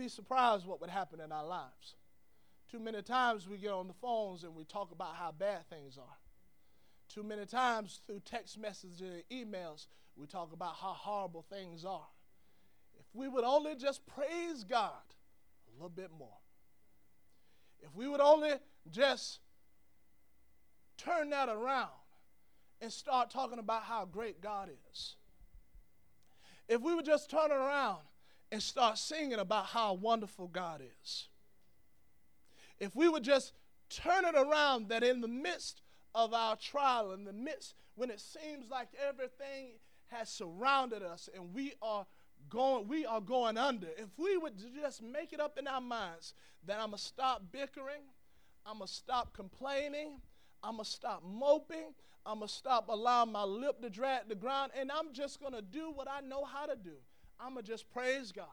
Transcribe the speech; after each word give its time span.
be 0.00 0.08
surprised 0.08 0.66
what 0.66 0.80
would 0.80 0.88
happen 0.88 1.20
in 1.20 1.30
our 1.30 1.44
lives. 1.44 1.96
Too 2.70 2.78
many 2.78 3.02
times 3.02 3.46
we 3.46 3.58
get 3.58 3.72
on 3.72 3.86
the 3.86 3.94
phones 3.94 4.44
and 4.44 4.54
we 4.54 4.64
talk 4.64 4.92
about 4.92 5.14
how 5.16 5.30
bad 5.30 5.68
things 5.68 5.98
are. 5.98 6.16
Too 7.12 7.22
many 7.22 7.44
times 7.44 8.00
through 8.06 8.20
text 8.24 8.58
messages 8.58 9.02
and 9.02 9.22
emails, 9.30 9.88
we 10.16 10.26
talk 10.26 10.52
about 10.54 10.76
how 10.80 10.92
horrible 10.92 11.44
things 11.50 11.84
are. 11.84 12.06
If 12.98 13.04
we 13.12 13.28
would 13.28 13.44
only 13.44 13.74
just 13.74 14.06
praise 14.06 14.64
God 14.64 15.02
a 15.68 15.72
little 15.74 15.90
bit 15.90 16.10
more, 16.18 16.38
if 17.80 17.94
we 17.94 18.08
would 18.08 18.20
only 18.20 18.52
just 18.90 19.40
turn 20.96 21.28
that 21.30 21.48
around 21.50 21.90
and 22.80 22.90
start 22.90 23.30
talking 23.30 23.58
about 23.58 23.82
how 23.82 24.06
great 24.06 24.40
God 24.40 24.70
is, 24.92 25.16
if 26.68 26.80
we 26.80 26.94
would 26.94 27.04
just 27.04 27.30
turn 27.30 27.50
around 27.50 27.98
and 28.52 28.62
start 28.62 28.98
singing 28.98 29.38
about 29.38 29.66
how 29.66 29.94
wonderful 29.94 30.48
God 30.48 30.82
is, 31.02 31.28
if 32.78 32.94
we 32.96 33.08
would 33.08 33.22
just 33.22 33.52
turn 33.88 34.24
it 34.24 34.34
around 34.34 34.88
that 34.88 35.02
in 35.02 35.20
the 35.20 35.28
midst 35.28 35.82
of 36.14 36.32
our 36.34 36.56
trial, 36.56 37.12
in 37.12 37.24
the 37.24 37.32
midst 37.32 37.74
when 37.94 38.10
it 38.10 38.20
seems 38.20 38.70
like 38.70 38.88
everything 39.06 39.72
has 40.08 40.28
surrounded 40.28 41.02
us 41.02 41.28
and 41.34 41.54
we 41.54 41.72
are 41.82 42.06
going 42.48 42.88
we 42.88 43.04
are 43.04 43.20
going 43.20 43.58
under 43.58 43.86
if 43.98 44.08
we 44.16 44.36
would 44.36 44.54
just 44.74 45.02
make 45.02 45.32
it 45.32 45.40
up 45.40 45.58
in 45.58 45.68
our 45.68 45.80
minds 45.80 46.32
that 46.66 46.80
i'm 46.80 46.90
to 46.90 46.98
stop 46.98 47.42
bickering 47.52 48.02
i'm 48.64 48.80
to 48.80 48.88
stop 48.88 49.34
complaining 49.34 50.20
i'm 50.62 50.78
to 50.78 50.84
stop 50.84 51.22
moping 51.22 51.94
i'm 52.24 52.40
to 52.40 52.48
stop 52.48 52.88
allowing 52.88 53.30
my 53.30 53.44
lip 53.44 53.80
to 53.82 53.90
drag 53.90 54.28
the 54.28 54.34
ground 54.34 54.72
and 54.78 54.90
i'm 54.90 55.12
just 55.12 55.38
to 55.52 55.62
do 55.62 55.92
what 55.94 56.08
i 56.08 56.20
know 56.26 56.44
how 56.44 56.66
to 56.66 56.76
do 56.76 56.96
i'm 57.42 57.54
going 57.54 57.64
to 57.64 57.70
just 57.70 57.90
praise 57.92 58.32
god 58.32 58.44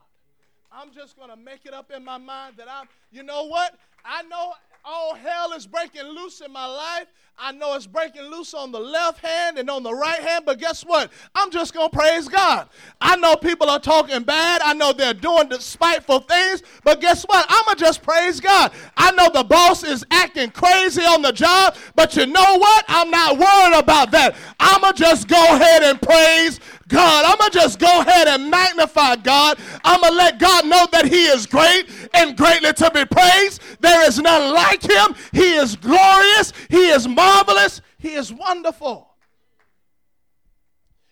i'm 0.72 0.92
just 0.92 1.16
going 1.18 1.30
to 1.30 1.36
make 1.36 1.66
it 1.66 1.74
up 1.74 1.92
in 1.96 2.04
my 2.04 2.18
mind 2.18 2.56
that 2.58 2.68
i'm 2.70 2.88
you 3.12 3.24
know 3.24 3.44
what 3.44 3.76
i 4.06 4.22
know 4.24 4.54
all 4.90 5.16
hell 5.16 5.52
is 5.52 5.68
breaking 5.68 6.04
loose 6.04 6.40
in 6.40 6.52
my 6.52 6.66
life. 6.66 7.08
I 7.38 7.52
know 7.52 7.76
it's 7.76 7.86
breaking 7.86 8.24
loose 8.24 8.54
on 8.54 8.72
the 8.72 8.80
left 8.80 9.20
hand 9.24 9.60
and 9.60 9.70
on 9.70 9.84
the 9.84 9.94
right 9.94 10.20
hand, 10.20 10.46
but 10.46 10.60
guess 10.60 10.82
what? 10.84 11.12
I'm 11.36 11.52
just 11.52 11.74
going 11.74 11.92
to 11.92 11.96
praise 11.96 12.30
God. 12.30 12.70
I 13.02 13.18
know 13.18 13.36
people 13.36 13.70
are 13.70 13.82
talking 13.82 14.24
bad. 14.24 14.62
I 14.64 14.74
know 14.74 14.94
they're 14.94 15.14
doing 15.14 15.52
spiteful 15.60 16.22
things, 16.22 16.64
but 16.86 17.02
guess 17.02 17.26
what? 17.26 17.46
I'm 17.50 17.66
going 17.66 17.78
to 17.78 17.84
just 17.84 18.02
praise 18.02 18.40
God. 18.40 18.72
I 18.96 19.12
know 19.12 19.30
the 19.30 19.44
boss 19.44 19.84
is 19.84 20.06
acting 20.10 20.52
crazy 20.52 21.04
on 21.04 21.22
the 21.22 21.34
job, 21.34 21.76
but 21.96 22.16
you 22.16 22.26
know 22.26 22.58
what? 22.58 22.86
I'm 22.88 23.12
not 23.12 23.38
worried 23.38 23.78
about 23.78 24.12
that. 24.12 24.36
I'm 24.60 24.82
going 24.82 24.94
to 24.94 25.00
just 25.00 25.28
go 25.28 25.56
ahead 25.56 25.84
and 25.84 26.02
praise 26.02 26.62
God. 26.88 27.26
I'm 27.26 27.38
going 27.38 27.52
to 27.52 27.58
just 27.58 27.80
go 27.80 28.02
ahead 28.02 28.28
and 28.28 28.50
magnify 28.50 29.18
God. 29.18 29.60
I'm 29.84 30.02
going 30.02 30.14
to 30.14 30.18
let 30.18 30.40
God 30.40 30.66
know 30.66 30.88
that 30.92 31.06
He 31.06 31.26
is 31.26 31.46
great 31.46 31.90
and 32.14 32.38
greatly 32.38 32.74
to 32.74 32.92
be 32.92 33.06
praised. 33.06 33.62
There 33.80 34.08
is 34.08 34.20
none 34.20 34.54
like 34.54 34.82
Him. 34.84 35.16
He 35.32 35.54
is 35.56 35.76
glorious. 35.76 36.54
He 36.70 36.90
is 36.90 37.08
marvelous. 37.08 37.82
He 37.98 38.14
is 38.14 38.34
wonderful. 38.34 39.10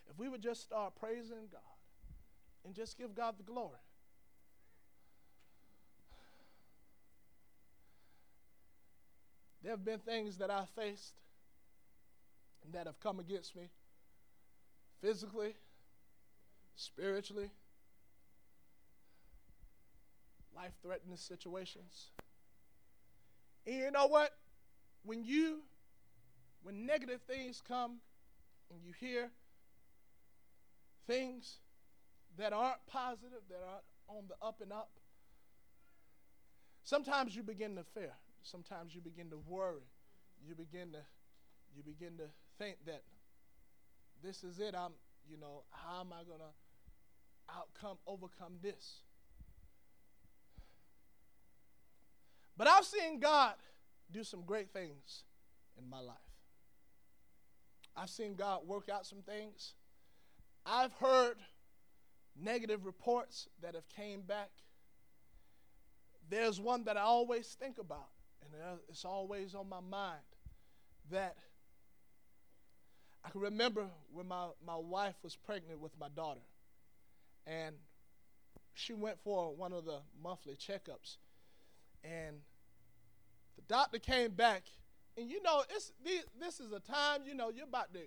If 0.09 0.17
we 0.17 0.29
would 0.29 0.41
just 0.41 0.61
start 0.61 0.93
praising 0.99 1.47
God 1.51 1.61
and 2.65 2.73
just 2.73 2.97
give 2.97 3.15
God 3.15 3.35
the 3.37 3.43
glory. 3.43 3.79
There 9.61 9.71
have 9.71 9.83
been 9.83 9.97
things 9.97 10.37
that 10.37 10.51
I 10.51 10.65
faced 10.75 11.15
that 12.71 12.85
have 12.85 12.99
come 12.99 13.19
against 13.19 13.55
me 13.55 13.69
physically, 15.01 15.55
spiritually, 16.75 17.51
life 20.55 20.73
threatening 20.81 21.17
situations. 21.17 22.11
And 23.65 23.75
you 23.75 23.91
know 23.91 24.07
what? 24.07 24.31
When 25.03 25.23
you, 25.23 25.59
when 26.63 26.85
negative 26.85 27.21
things 27.27 27.61
come 27.67 27.97
and 28.71 28.79
you 28.83 28.93
hear 28.99 29.29
things 31.07 31.57
that 32.37 32.53
aren't 32.53 32.85
positive, 32.87 33.41
that 33.49 33.59
aren't 33.67 33.83
on 34.07 34.25
the 34.27 34.45
up 34.45 34.61
and 34.61 34.71
up, 34.71 34.89
sometimes 36.83 37.35
you 37.35 37.43
begin 37.43 37.75
to 37.75 37.83
fear. 37.83 38.13
Sometimes 38.43 38.93
you 38.93 39.01
begin 39.01 39.29
to 39.29 39.37
worry. 39.47 39.87
You 40.47 40.55
begin 40.55 40.91
to, 40.91 40.99
you 41.75 41.83
begin 41.83 42.17
to 42.17 42.25
think 42.57 42.77
that 42.85 43.03
this 44.23 44.43
is 44.43 44.59
it. 44.59 44.75
I'm, 44.75 44.91
you 45.29 45.37
know, 45.37 45.63
how 45.71 46.01
am 46.01 46.13
I 46.13 46.23
going 46.23 46.39
to 46.39 46.64
outcome, 47.49 47.97
overcome 48.07 48.53
this? 48.61 49.01
But 52.57 52.67
I've 52.67 52.85
seen 52.85 53.19
God 53.19 53.55
do 54.11 54.23
some 54.23 54.41
great 54.45 54.71
things 54.71 55.23
in 55.77 55.89
my 55.89 55.99
life. 55.99 56.15
I've 57.95 58.09
seen 58.09 58.35
God 58.35 58.61
work 58.65 58.89
out 58.89 59.05
some 59.05 59.21
things. 59.21 59.73
I've 60.65 60.93
heard 60.93 61.37
negative 62.39 62.85
reports 62.85 63.47
that 63.61 63.75
have 63.75 63.87
came 63.89 64.21
back. 64.21 64.49
There's 66.29 66.59
one 66.59 66.83
that 66.85 66.97
I 66.97 67.01
always 67.01 67.47
think 67.59 67.77
about, 67.77 68.09
and 68.41 68.61
uh, 68.61 68.77
it's 68.89 69.05
always 69.05 69.53
on 69.53 69.69
my 69.69 69.79
mind 69.79 70.19
that 71.11 71.35
I 73.23 73.29
can 73.29 73.41
remember 73.41 73.87
when 74.11 74.27
my, 74.27 74.47
my 74.65 74.75
wife 74.75 75.15
was 75.23 75.35
pregnant 75.35 75.79
with 75.79 75.91
my 75.99 76.09
daughter, 76.09 76.41
and 77.45 77.75
she 78.73 78.93
went 78.93 79.19
for 79.23 79.55
one 79.55 79.73
of 79.73 79.85
the 79.85 79.99
monthly 80.21 80.55
checkups, 80.55 81.17
and 82.03 82.37
the 83.55 83.61
doctor 83.67 83.99
came 83.99 84.31
back, 84.31 84.63
and 85.17 85.29
you 85.29 85.41
know, 85.41 85.63
it's 85.69 85.91
this 86.39 86.59
is 86.59 86.71
a 86.71 86.79
time, 86.79 87.21
you 87.25 87.33
know, 87.33 87.49
you're 87.49 87.67
about 87.67 87.93
to, 87.93 87.99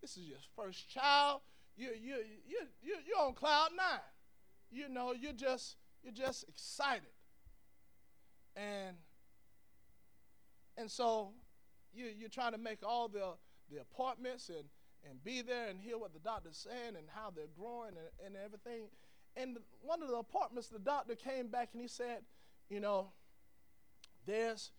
this 0.00 0.16
is 0.16 0.24
your 0.24 0.38
first 0.56 0.88
child, 0.88 1.40
you 1.76 1.90
you 2.00 2.16
you 2.46 2.58
you 2.82 2.96
you're 3.06 3.26
on 3.26 3.34
cloud 3.34 3.70
nine, 3.76 4.00
you 4.70 4.88
know, 4.88 5.12
you're 5.12 5.32
just 5.32 5.76
you're 6.02 6.12
just 6.12 6.44
excited, 6.48 7.14
and 8.56 8.96
and 10.76 10.90
so 10.90 11.32
you 11.92 12.06
you're 12.18 12.28
trying 12.28 12.52
to 12.52 12.58
make 12.58 12.78
all 12.84 13.08
the 13.08 13.34
the 13.70 13.80
appointments 13.80 14.48
and, 14.48 14.64
and 15.08 15.22
be 15.22 15.42
there 15.42 15.68
and 15.68 15.80
hear 15.80 15.98
what 15.98 16.12
the 16.12 16.18
doctor's 16.18 16.56
saying 16.56 16.96
and 16.96 17.06
how 17.14 17.30
they're 17.34 17.46
growing 17.58 17.90
and, 17.90 18.26
and 18.26 18.36
everything. 18.44 18.88
And 19.36 19.58
one 19.82 20.02
of 20.02 20.08
the 20.08 20.16
apartments, 20.16 20.68
the 20.68 20.78
doctor 20.78 21.14
came 21.14 21.48
back 21.48 21.70
and 21.72 21.80
he 21.80 21.88
said, 21.88 22.22
you 22.68 22.80
know, 22.80 23.12
there's, 24.26 24.72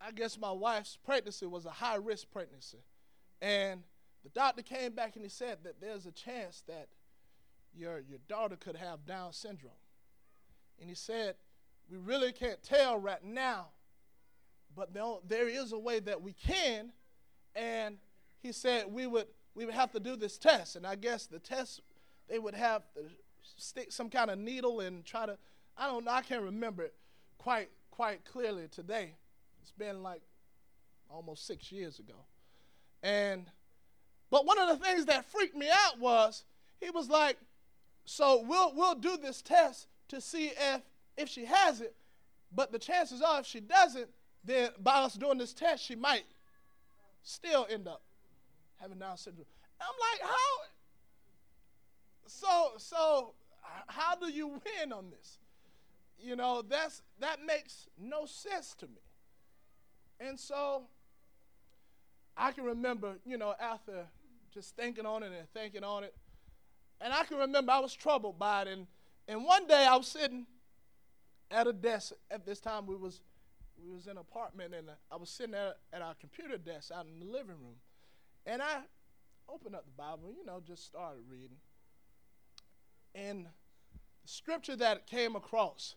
I 0.00 0.12
guess 0.12 0.38
my 0.38 0.52
wife's 0.52 0.96
pregnancy 1.04 1.46
was 1.46 1.66
a 1.66 1.70
high 1.70 1.96
risk 1.96 2.30
pregnancy. 2.30 2.78
And 3.42 3.82
the 4.22 4.30
doctor 4.30 4.62
came 4.62 4.92
back 4.92 5.16
and 5.16 5.24
he 5.24 5.30
said 5.30 5.58
that 5.64 5.80
there's 5.80 6.06
a 6.06 6.12
chance 6.12 6.62
that 6.68 6.88
your, 7.74 8.00
your 8.08 8.18
daughter 8.28 8.56
could 8.56 8.76
have 8.76 9.06
Down 9.06 9.32
syndrome. 9.32 9.72
And 10.78 10.88
he 10.88 10.94
said, 10.94 11.34
we 11.90 11.98
really 11.98 12.32
can't 12.32 12.62
tell 12.62 12.98
right 12.98 13.22
now, 13.24 13.68
but 14.74 14.94
there 15.26 15.48
is 15.48 15.72
a 15.72 15.78
way 15.78 16.00
that 16.00 16.22
we 16.22 16.32
can 16.32 16.92
and 17.54 17.98
he 18.42 18.52
said 18.52 18.86
we 18.90 19.06
would 19.06 19.26
we 19.54 19.64
would 19.64 19.74
have 19.74 19.92
to 19.92 20.00
do 20.00 20.16
this 20.16 20.38
test, 20.38 20.76
and 20.76 20.86
I 20.86 20.94
guess 20.94 21.26
the 21.26 21.38
test 21.38 21.82
they 22.28 22.38
would 22.38 22.54
have 22.54 22.82
to 22.94 23.02
stick 23.56 23.92
some 23.92 24.08
kind 24.08 24.30
of 24.30 24.38
needle 24.38 24.80
and 24.80 25.04
try 25.04 25.26
to 25.26 25.36
I 25.76 25.86
don't 25.86 26.04
know 26.04 26.12
I 26.12 26.22
can't 26.22 26.42
remember 26.42 26.82
it 26.84 26.94
quite 27.38 27.70
quite 27.90 28.24
clearly 28.24 28.68
today. 28.68 29.14
It's 29.62 29.72
been 29.72 30.02
like 30.02 30.22
almost 31.10 31.46
six 31.46 31.70
years 31.70 31.98
ago, 31.98 32.14
and 33.02 33.46
but 34.30 34.46
one 34.46 34.58
of 34.58 34.68
the 34.68 34.84
things 34.84 35.06
that 35.06 35.30
freaked 35.30 35.56
me 35.56 35.68
out 35.68 35.98
was 35.98 36.44
he 36.80 36.90
was 36.90 37.08
like, 37.08 37.36
so 38.04 38.42
we'll 38.46 38.74
we'll 38.74 38.94
do 38.94 39.16
this 39.16 39.42
test 39.42 39.88
to 40.08 40.20
see 40.20 40.52
if 40.58 40.80
if 41.16 41.28
she 41.28 41.44
has 41.44 41.80
it, 41.80 41.94
but 42.54 42.72
the 42.72 42.78
chances 42.78 43.20
are 43.20 43.40
if 43.40 43.46
she 43.46 43.60
doesn't, 43.60 44.08
then 44.44 44.70
by 44.82 44.94
us 44.94 45.14
doing 45.14 45.38
this 45.38 45.52
test 45.52 45.84
she 45.84 45.94
might 45.94 46.24
still 47.22 47.66
end 47.68 47.86
up 47.86 48.00
having 48.80 48.98
Down 48.98 49.16
syndrome. 49.16 49.46
I'm 49.80 49.94
like, 50.12 50.30
how? 50.30 50.56
So, 52.26 52.72
so 52.78 53.34
how 53.86 54.14
do 54.16 54.30
you 54.30 54.48
win 54.48 54.92
on 54.92 55.10
this? 55.10 55.38
You 56.18 56.36
know, 56.36 56.62
that's 56.62 57.02
that 57.20 57.38
makes 57.44 57.88
no 57.98 58.26
sense 58.26 58.74
to 58.78 58.86
me. 58.86 59.00
And 60.20 60.38
so 60.38 60.82
I 62.36 62.52
can 62.52 62.64
remember, 62.64 63.14
you 63.24 63.38
know, 63.38 63.54
after 63.58 64.06
just 64.52 64.76
thinking 64.76 65.06
on 65.06 65.22
it 65.22 65.32
and 65.36 65.48
thinking 65.54 65.82
on 65.82 66.04
it, 66.04 66.14
and 67.00 67.12
I 67.12 67.24
can 67.24 67.38
remember 67.38 67.72
I 67.72 67.80
was 67.80 67.94
troubled 67.94 68.38
by 68.38 68.62
it. 68.62 68.68
And, 68.68 68.86
and 69.26 69.44
one 69.44 69.66
day 69.66 69.86
I 69.86 69.96
was 69.96 70.08
sitting 70.08 70.46
at 71.50 71.66
a 71.66 71.72
desk. 71.72 72.12
At 72.30 72.44
this 72.44 72.60
time, 72.60 72.86
we 72.86 72.96
was 72.96 73.20
we 73.82 73.94
was 73.94 74.06
in 74.06 74.12
an 74.12 74.18
apartment 74.18 74.74
and 74.74 74.90
I 75.10 75.16
was 75.16 75.30
sitting 75.30 75.52
there 75.52 75.74
at 75.92 76.02
our 76.02 76.14
computer 76.14 76.58
desk 76.58 76.90
out 76.94 77.06
in 77.06 77.18
the 77.18 77.24
living 77.24 77.56
room. 77.60 77.76
And 78.46 78.62
I 78.62 78.80
opened 79.48 79.74
up 79.74 79.84
the 79.84 80.02
Bible, 80.02 80.32
you 80.36 80.44
know, 80.44 80.60
just 80.66 80.86
started 80.86 81.22
reading. 81.28 81.56
And 83.14 83.46
the 84.22 84.28
scripture 84.28 84.76
that 84.76 85.06
came 85.06 85.36
across. 85.36 85.96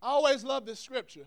I 0.00 0.08
always 0.08 0.44
love 0.44 0.66
this 0.66 0.80
scripture. 0.80 1.26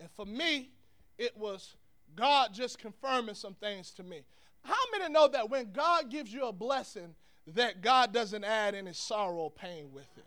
And 0.00 0.10
for 0.10 0.26
me, 0.26 0.70
it 1.18 1.36
was 1.36 1.76
God 2.14 2.52
just 2.52 2.78
confirming 2.78 3.34
some 3.34 3.54
things 3.54 3.90
to 3.92 4.02
me. 4.02 4.22
How 4.62 4.74
many 4.92 5.12
know 5.12 5.28
that 5.28 5.50
when 5.50 5.72
God 5.72 6.10
gives 6.10 6.32
you 6.32 6.46
a 6.46 6.52
blessing, 6.52 7.14
that 7.48 7.82
God 7.82 8.12
doesn't 8.12 8.44
add 8.44 8.74
any 8.74 8.92
sorrow 8.92 9.36
or 9.36 9.50
pain 9.50 9.92
with 9.92 10.08
it? 10.16 10.24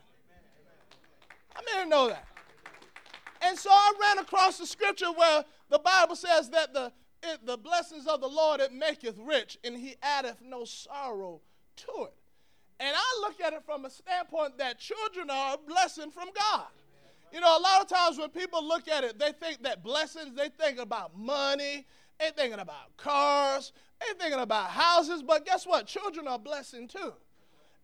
How 1.54 1.62
many 1.74 1.90
know 1.90 2.08
that? 2.08 2.26
And 3.42 3.58
so 3.58 3.70
I 3.72 3.94
ran 4.00 4.20
across 4.20 4.58
the 4.58 4.66
scripture 4.66 5.12
where 5.12 5.44
the 5.70 5.80
Bible 5.80 6.16
says 6.16 6.50
that 6.52 6.74
the, 6.74 6.92
it, 7.24 7.46
the 7.46 7.58
blessings 7.58 8.08
of 8.08 8.22
the 8.22 8.28
Lord 8.28 8.60
it 8.62 8.74
maketh 8.74 9.18
rich, 9.18 9.58
and 9.64 9.76
he 9.76 9.96
addeth 10.02 10.42
no 10.42 10.66
sorrow 10.66 11.42
to 11.78 12.04
it. 12.04 12.14
And 12.80 12.96
I 12.96 13.22
look 13.22 13.42
at 13.42 13.54
it 13.54 13.64
from 13.66 13.86
a 13.86 13.90
standpoint 13.90 14.58
that 14.60 14.80
children 14.80 15.30
are 15.30 15.56
a 15.56 15.58
blessing 15.58 16.12
from 16.12 16.30
God. 16.36 16.68
You 17.32 17.42
know, 17.42 17.58
a 17.58 17.60
lot 17.60 17.82
of 17.82 17.90
times 17.90 18.18
when 18.18 18.30
people 18.30 18.66
look 18.66 18.88
at 18.88 19.04
it, 19.04 19.20
they 19.20 19.32
think 19.32 19.64
that 19.64 19.84
blessings, 19.84 20.36
they 20.36 20.50
think 20.50 20.80
about 20.80 21.18
money, 21.18 21.86
they 22.20 22.30
thinking 22.36 22.60
about 22.60 22.96
cars, 22.98 23.74
they 24.00 24.18
thinking 24.18 24.40
about 24.40 24.70
houses, 24.70 25.24
but 25.24 25.46
guess 25.46 25.66
what? 25.66 25.88
Children 25.88 26.28
are 26.28 26.40
blessing 26.40 26.88
too. 26.88 27.14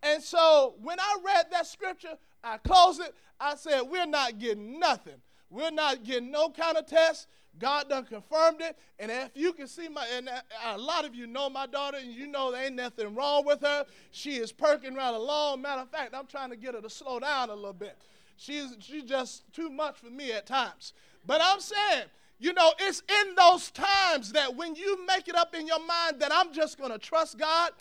And 0.02 0.22
so 0.22 0.76
when 0.82 1.00
I 1.00 1.18
read 1.26 1.46
that 1.52 1.66
scripture, 1.66 2.18
I 2.44 2.58
closed 2.58 3.02
it. 3.02 3.16
I 3.40 3.56
said, 3.56 3.82
We're 3.82 4.06
not 4.06 4.38
getting 4.38 4.80
nothing. 4.80 5.22
We're 5.50 5.72
not 5.72 6.04
getting 6.04 6.32
no 6.32 6.50
kind 6.50 6.78
of 6.78 6.86
test. 6.86 7.28
God 7.60 7.90
done 7.90 8.06
confirmed 8.06 8.62
it. 8.62 8.78
And 9.00 9.12
if 9.12 9.32
you 9.36 9.54
can 9.54 9.68
see 9.68 9.88
my, 9.88 10.06
and 10.16 10.30
a 10.66 10.78
lot 10.78 11.06
of 11.06 11.14
you 11.14 11.28
know 11.28 11.50
my 11.50 11.68
daughter, 11.68 11.98
and 12.02 12.12
you 12.12 12.28
know 12.28 12.52
there 12.52 12.66
ain't 12.66 12.76
nothing 12.76 13.14
wrong 13.14 13.46
with 13.46 13.62
her. 13.62 13.86
She 14.12 14.36
is 14.36 14.52
perking 14.52 14.96
right 14.96 15.14
along. 15.14 15.62
Matter 15.62 15.82
of 15.82 15.90
fact, 15.90 16.14
I'm 16.16 16.28
trying 16.28 16.50
to 16.50 16.56
get 16.56 16.74
her 16.74 16.82
to 16.82 16.90
slow 16.90 17.20
down 17.20 17.50
a 17.50 17.56
little 17.56 17.74
bit. 17.74 17.98
She's, 18.38 18.76
she's 18.80 19.04
just 19.04 19.44
too 19.54 19.70
much 19.70 19.98
for 19.98 20.10
me 20.10 20.32
at 20.32 20.46
times. 20.46 20.94
But 21.26 21.42
I'm 21.44 21.60
saying, 21.60 22.06
you 22.40 22.54
know, 22.54 22.74
it's 22.80 23.02
in 23.08 23.36
those 23.36 23.72
times 23.72 24.34
that 24.34 24.56
when 24.56 24.76
you 24.76 25.06
make 25.06 25.28
it 25.28 25.36
up 25.36 25.56
in 25.56 25.68
your 25.68 25.86
mind 25.86 26.20
that 26.20 26.32
I'm 26.34 26.52
just 26.52 26.78
to 26.92 26.98
trust 26.98 27.38
God, 27.38 27.72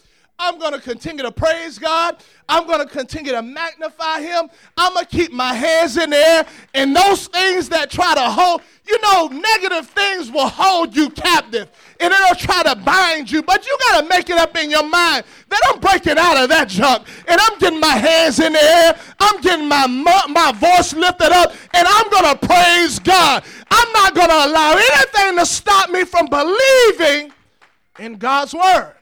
I'm 0.43 0.59
going 0.59 0.73
to 0.73 0.81
continue 0.81 1.23
to 1.23 1.31
praise 1.31 1.79
God. 1.79 2.17
I'm 2.49 2.67
going 2.67 2.81
to 2.81 2.93
continue 2.93 3.31
to 3.31 3.43
magnify 3.43 4.21
Him. 4.23 4.51
I'm 4.77 4.93
going 4.93 5.07
to 5.07 5.17
keep 5.17 5.31
my 5.31 5.55
hands 5.55 5.97
in 5.97 6.11
the 6.11 6.17
air. 6.17 6.47
And 6.75 6.97
those 6.97 7.29
things 7.29 7.69
that 7.69 7.93
try 7.93 8.13
to 8.17 8.23
hold, 8.23 8.61
you 8.85 9.01
know, 9.03 9.29
negative 9.29 9.89
things 9.91 10.33
will 10.33 10.49
hold 10.49 10.97
you 10.97 11.11
captive 11.11 11.71
and 12.01 12.13
it'll 12.13 12.35
try 12.35 12.65
to 12.65 12.75
bind 12.75 13.31
you. 13.31 13.45
But 13.45 13.65
you 13.65 13.79
got 13.89 14.01
to 14.01 14.09
make 14.09 14.31
it 14.31 14.37
up 14.37 14.57
in 14.57 14.69
your 14.69 14.83
mind 14.83 15.25
that 15.49 15.61
I'm 15.69 15.79
breaking 15.79 16.19
out 16.19 16.37
of 16.37 16.49
that 16.49 16.69
junk 16.69 17.07
and 17.29 17.41
I'm 17.41 17.59
getting 17.61 17.79
my 17.79 17.97
hands 17.97 18.41
in 18.41 18.53
the 18.53 18.63
air. 18.63 18.99
I'm 19.21 19.41
getting 19.43 19.69
my, 19.69 19.87
my 19.87 20.51
voice 20.51 20.93
lifted 20.93 21.31
up 21.31 21.53
and 21.73 21.87
I'm 21.89 22.11
going 22.11 22.37
to 22.37 22.47
praise 22.49 22.99
God. 22.99 23.45
I'm 23.71 23.93
not 23.93 24.17
going 24.17 24.29
to 24.29 24.47
allow 24.47 24.73
anything 24.73 25.39
to 25.39 25.47
stop 25.47 25.89
me 25.89 26.05
from 26.05 26.27
believing 26.27 27.33
in 28.01 28.17
God's 28.17 28.55
word. 28.55 28.95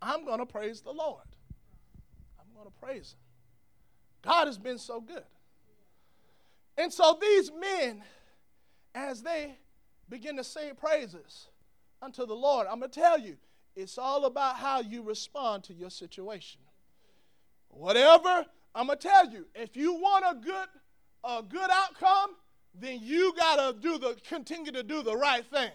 I'm 0.00 0.24
going 0.24 0.38
to 0.38 0.46
praise 0.46 0.80
the 0.80 0.92
Lord. 0.92 1.24
I'm 2.38 2.46
going 2.54 2.66
to 2.66 2.86
praise 2.86 3.14
Him. 3.14 3.20
God 4.22 4.46
has 4.46 4.58
been 4.58 4.78
so 4.78 5.00
good. 5.00 5.24
And 6.76 6.92
so 6.92 7.18
these 7.20 7.50
men, 7.52 8.02
as 8.94 9.22
they 9.22 9.56
begin 10.08 10.36
to 10.36 10.44
sing 10.44 10.74
praises 10.76 11.48
unto 12.00 12.24
the 12.24 12.34
Lord, 12.34 12.66
I'm 12.70 12.78
going 12.78 12.90
to 12.90 13.00
tell 13.00 13.18
you, 13.18 13.36
it's 13.74 13.98
all 13.98 14.24
about 14.24 14.56
how 14.56 14.80
you 14.80 15.02
respond 15.02 15.64
to 15.64 15.74
your 15.74 15.90
situation. 15.90 16.60
Whatever, 17.68 18.46
I'm 18.74 18.86
going 18.86 18.98
to 18.98 19.08
tell 19.08 19.30
you, 19.30 19.46
if 19.54 19.76
you 19.76 19.94
want 19.94 20.24
a 20.28 20.34
good, 20.34 20.68
a 21.24 21.42
good 21.42 21.70
outcome, 21.70 22.36
then 22.74 23.00
you 23.02 23.32
got 23.36 23.56
to 23.56 23.80
do 23.80 23.98
the 23.98 24.16
continue 24.28 24.72
to 24.72 24.82
do 24.82 25.02
the 25.02 25.16
right 25.16 25.44
thing. 25.44 25.70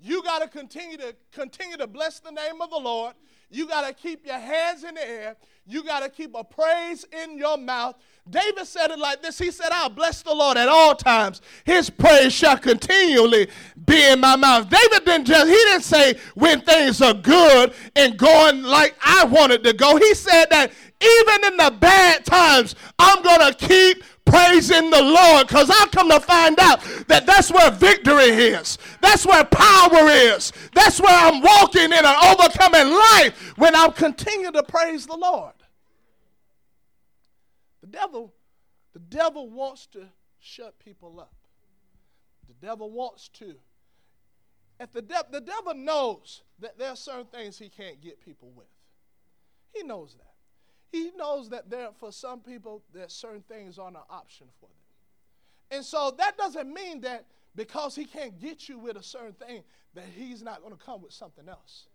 You 0.00 0.22
got 0.22 0.40
to 0.40 0.48
continue 0.48 0.96
to 0.98 1.14
continue 1.32 1.76
to 1.76 1.86
bless 1.86 2.20
the 2.20 2.30
name 2.30 2.60
of 2.60 2.70
the 2.70 2.78
Lord. 2.78 3.14
You 3.50 3.66
got 3.66 3.86
to 3.86 3.94
keep 3.94 4.26
your 4.26 4.38
hands 4.38 4.84
in 4.84 4.94
the 4.94 5.08
air. 5.08 5.36
You 5.66 5.82
got 5.82 6.02
to 6.02 6.08
keep 6.08 6.34
a 6.34 6.44
praise 6.44 7.06
in 7.12 7.38
your 7.38 7.56
mouth. 7.56 7.96
David 8.28 8.66
said 8.66 8.90
it 8.90 8.98
like 8.98 9.22
this 9.22 9.38
He 9.38 9.50
said, 9.50 9.68
I'll 9.70 9.88
bless 9.88 10.22
the 10.22 10.34
Lord 10.34 10.58
at 10.58 10.68
all 10.68 10.94
times. 10.94 11.40
His 11.64 11.88
praise 11.88 12.32
shall 12.32 12.58
continually 12.58 13.48
be 13.86 14.10
in 14.10 14.20
my 14.20 14.36
mouth. 14.36 14.68
David 14.68 15.04
didn't 15.04 15.26
just, 15.26 15.46
he 15.46 15.54
didn't 15.54 15.82
say 15.82 16.18
when 16.34 16.60
things 16.60 17.00
are 17.00 17.14
good 17.14 17.72
and 17.96 18.18
going 18.18 18.62
like 18.62 18.94
I 19.04 19.24
wanted 19.24 19.64
to 19.64 19.72
go. 19.72 19.96
He 19.96 20.14
said 20.14 20.46
that 20.50 20.72
even 21.00 21.52
in 21.52 21.56
the 21.56 21.70
bad 21.78 22.24
times, 22.24 22.74
I'm 22.98 23.22
going 23.22 23.52
to 23.52 23.54
keep 23.54 24.02
praising 24.28 24.90
the 24.90 25.02
Lord 25.02 25.48
because 25.48 25.70
I 25.70 25.86
come 25.92 26.10
to 26.10 26.20
find 26.20 26.58
out 26.60 26.80
that 27.08 27.26
that's 27.26 27.50
where 27.50 27.70
victory 27.70 28.24
is. 28.24 28.78
That's 29.00 29.26
where 29.26 29.44
power 29.44 30.08
is. 30.08 30.52
That's 30.74 31.00
where 31.00 31.14
I'm 31.14 31.40
walking 31.42 31.84
in 31.84 31.92
an 31.92 32.16
overcoming 32.24 32.92
life 32.92 33.54
when 33.56 33.74
I 33.74 33.88
continue 33.88 34.52
to 34.52 34.62
praise 34.62 35.06
the 35.06 35.16
Lord. 35.16 35.54
The 37.80 37.86
devil, 37.88 38.34
the 38.92 39.00
devil 39.00 39.48
wants 39.48 39.86
to 39.88 40.06
shut 40.40 40.78
people 40.78 41.20
up. 41.20 41.34
The 42.46 42.66
devil 42.66 42.90
wants 42.90 43.28
to. 43.34 43.54
If 44.80 44.92
the, 44.92 45.02
de- 45.02 45.26
the 45.30 45.40
devil 45.40 45.74
knows 45.74 46.42
that 46.60 46.78
there 46.78 46.90
are 46.90 46.96
certain 46.96 47.26
things 47.26 47.58
he 47.58 47.68
can't 47.68 48.00
get 48.00 48.24
people 48.24 48.52
with. 48.54 48.66
He 49.74 49.82
knows 49.82 50.14
that. 50.14 50.27
He 50.90 51.10
knows 51.16 51.50
that 51.50 51.68
there, 51.68 51.88
for 51.98 52.10
some 52.12 52.40
people, 52.40 52.82
that 52.94 53.10
certain 53.10 53.42
things 53.42 53.78
aren't 53.78 53.96
an 53.96 54.02
option 54.08 54.46
for 54.58 54.66
them. 54.66 55.78
And 55.78 55.84
so 55.84 56.14
that 56.16 56.38
doesn't 56.38 56.72
mean 56.72 57.02
that 57.02 57.26
because 57.54 57.94
he 57.94 58.04
can't 58.04 58.38
get 58.40 58.68
you 58.68 58.78
with 58.78 58.96
a 58.96 59.02
certain 59.02 59.34
thing, 59.34 59.62
that 59.94 60.06
he's 60.16 60.42
not 60.42 60.62
going 60.62 60.72
to 60.72 60.82
come 60.82 61.02
with 61.02 61.12
something 61.12 61.48
else. 61.48 61.88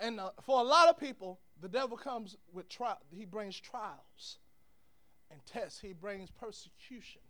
And 0.00 0.20
uh, 0.20 0.30
for 0.42 0.60
a 0.60 0.64
lot 0.64 0.88
of 0.88 0.98
people, 0.98 1.38
the 1.62 1.68
devil 1.68 1.96
comes 1.96 2.36
with 2.52 2.68
trial. 2.68 2.98
He 3.10 3.24
brings 3.24 3.58
trials 3.58 4.38
and 5.30 5.40
tests. 5.46 5.80
He 5.80 5.94
brings 5.94 6.30
persecution. 6.30 7.22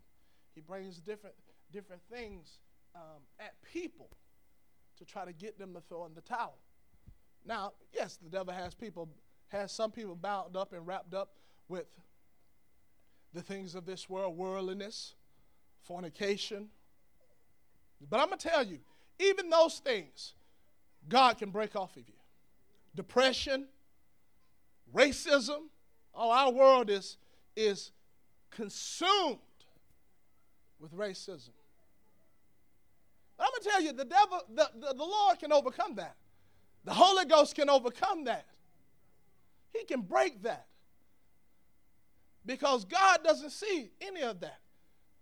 He 0.55 0.61
brings 0.61 0.99
different 0.99 1.37
different 1.73 2.03
things 2.11 2.59
um, 2.95 3.23
at 3.39 3.55
people 3.73 4.09
to 4.99 5.05
try 5.05 5.25
to 5.25 5.33
get 5.33 5.59
them 5.59 5.75
to 5.75 5.81
throw 5.81 6.07
in 6.07 6.15
the 6.15 6.21
towel. 6.21 6.57
Now, 7.45 7.73
yes, 7.93 8.19
the 8.23 8.31
devil 8.31 8.55
has 8.55 8.75
people 8.75 9.09
has 9.49 9.73
some 9.73 9.91
people 9.91 10.15
bound 10.15 10.57
up 10.57 10.73
and 10.73 10.87
wrapped 10.87 11.15
up 11.15 11.31
with 11.69 11.87
the 13.33 13.43
things 13.43 13.75
of 13.75 13.87
this 13.87 14.09
world, 14.09 14.37
worldliness, 14.37 15.15
fornication. 15.83 16.69
But 18.11 18.21
I'm 18.21 18.27
going 18.29 18.39
to 18.39 18.49
tell 18.49 18.67
you, 18.67 18.79
even 19.19 19.51
those 19.51 19.79
things, 19.79 20.35
God 21.09 21.39
can 21.39 21.51
break 21.51 21.77
off 21.77 21.97
of 21.97 22.09
you. 22.09 22.15
Depression, 22.95 23.67
racism, 24.95 25.69
oh, 26.15 26.31
our 26.31 26.51
world 26.51 26.91
is, 26.91 27.19
is 27.55 27.93
consumed 28.51 29.39
with 30.81 30.95
racism. 30.97 31.51
I'm 33.39 33.49
going 33.51 33.63
to 33.63 33.69
tell 33.69 33.83
you, 33.83 33.93
the 33.93 34.05
devil, 34.05 34.41
the, 34.55 34.71
the, 34.81 34.95
the 34.95 35.05
Lord 35.05 35.39
can 35.39 35.53
overcome 35.53 35.95
that. 35.97 36.17
The 36.85 36.95
Holy 36.95 37.27
Ghost 37.27 37.55
can 37.55 37.69
overcome 37.69 38.25
that. 38.25 38.47
He 39.79 39.85
can 39.85 40.03
break 40.03 40.43
that. 40.43 40.67
Because 42.45 42.85
God 42.85 43.25
doesn't 43.25 43.51
see 43.51 43.91
any 44.01 44.23
of 44.23 44.41
that. 44.41 44.61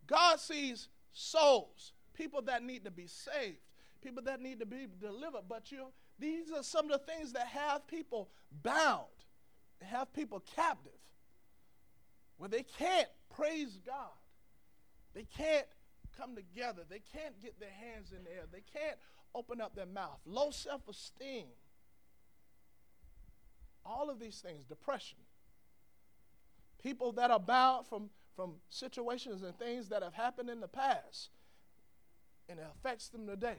God 0.06 0.38
sees 0.38 0.88
souls, 1.12 1.92
people 2.12 2.42
that 2.42 2.62
need 2.62 2.84
to 2.84 2.90
be 2.90 3.06
saved, 3.06 3.58
people 4.02 4.22
that 4.24 4.40
need 4.42 4.60
to 4.60 4.66
be 4.66 4.86
delivered. 5.00 5.44
But 5.48 5.72
you 5.72 5.86
these 6.18 6.50
are 6.52 6.62
some 6.62 6.90
of 6.90 6.92
the 6.92 7.12
things 7.12 7.32
that 7.32 7.46
have 7.48 7.86
people 7.86 8.28
bound, 8.62 9.06
have 9.82 10.12
people 10.12 10.42
captive, 10.54 10.92
where 12.36 12.48
they 12.48 12.64
can't 12.78 13.08
praise 13.34 13.78
God. 13.84 14.12
They 15.14 15.26
can't 15.36 15.66
come 16.18 16.34
together. 16.34 16.82
They 16.88 17.00
can't 17.12 17.40
get 17.40 17.58
their 17.58 17.70
hands 17.70 18.12
in 18.12 18.24
the 18.24 18.30
air. 18.30 18.44
They 18.50 18.62
can't 18.72 18.96
open 19.34 19.60
up 19.60 19.74
their 19.74 19.86
mouth. 19.86 20.18
Low 20.26 20.50
self 20.50 20.88
esteem 20.88 21.46
all 23.84 24.10
of 24.10 24.18
these 24.18 24.40
things, 24.40 24.64
depression. 24.64 25.18
People 26.82 27.12
that 27.12 27.30
are 27.30 27.40
bound 27.40 27.86
from, 27.86 28.10
from 28.36 28.54
situations 28.68 29.42
and 29.42 29.56
things 29.58 29.88
that 29.88 30.02
have 30.02 30.14
happened 30.14 30.50
in 30.50 30.60
the 30.60 30.68
past, 30.68 31.30
and 32.48 32.58
it 32.58 32.66
affects 32.76 33.08
them 33.08 33.26
today. 33.26 33.56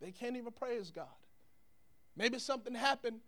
They 0.00 0.10
can't 0.10 0.36
even 0.36 0.52
praise 0.52 0.90
God. 0.90 1.06
Maybe 2.16 2.38
something 2.38 2.74
happened 2.74 3.20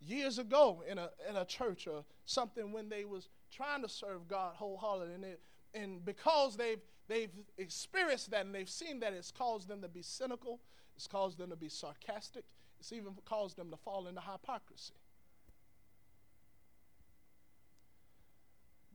years 0.00 0.38
ago 0.38 0.82
in 0.88 0.98
a, 0.98 1.10
in 1.28 1.36
a 1.36 1.44
church 1.44 1.86
or 1.86 2.04
something 2.24 2.72
when 2.72 2.88
they 2.88 3.04
was 3.04 3.28
trying 3.50 3.82
to 3.82 3.88
serve 3.88 4.28
God 4.28 4.54
wholeheartedly. 4.54 5.14
And, 5.14 5.24
it, 5.24 5.40
and 5.74 6.04
because 6.04 6.56
they've, 6.56 6.80
they've 7.08 7.30
experienced 7.58 8.30
that 8.30 8.46
and 8.46 8.54
they've 8.54 8.68
seen 8.68 9.00
that, 9.00 9.12
it's 9.12 9.30
caused 9.30 9.68
them 9.68 9.82
to 9.82 9.88
be 9.88 10.02
cynical, 10.02 10.60
it's 10.96 11.06
caused 11.06 11.38
them 11.38 11.50
to 11.50 11.56
be 11.56 11.68
sarcastic, 11.68 12.44
it's 12.78 12.92
even 12.92 13.12
caused 13.24 13.56
them 13.56 13.70
to 13.70 13.76
fall 13.76 14.06
into 14.06 14.20
hypocrisy. 14.20 14.94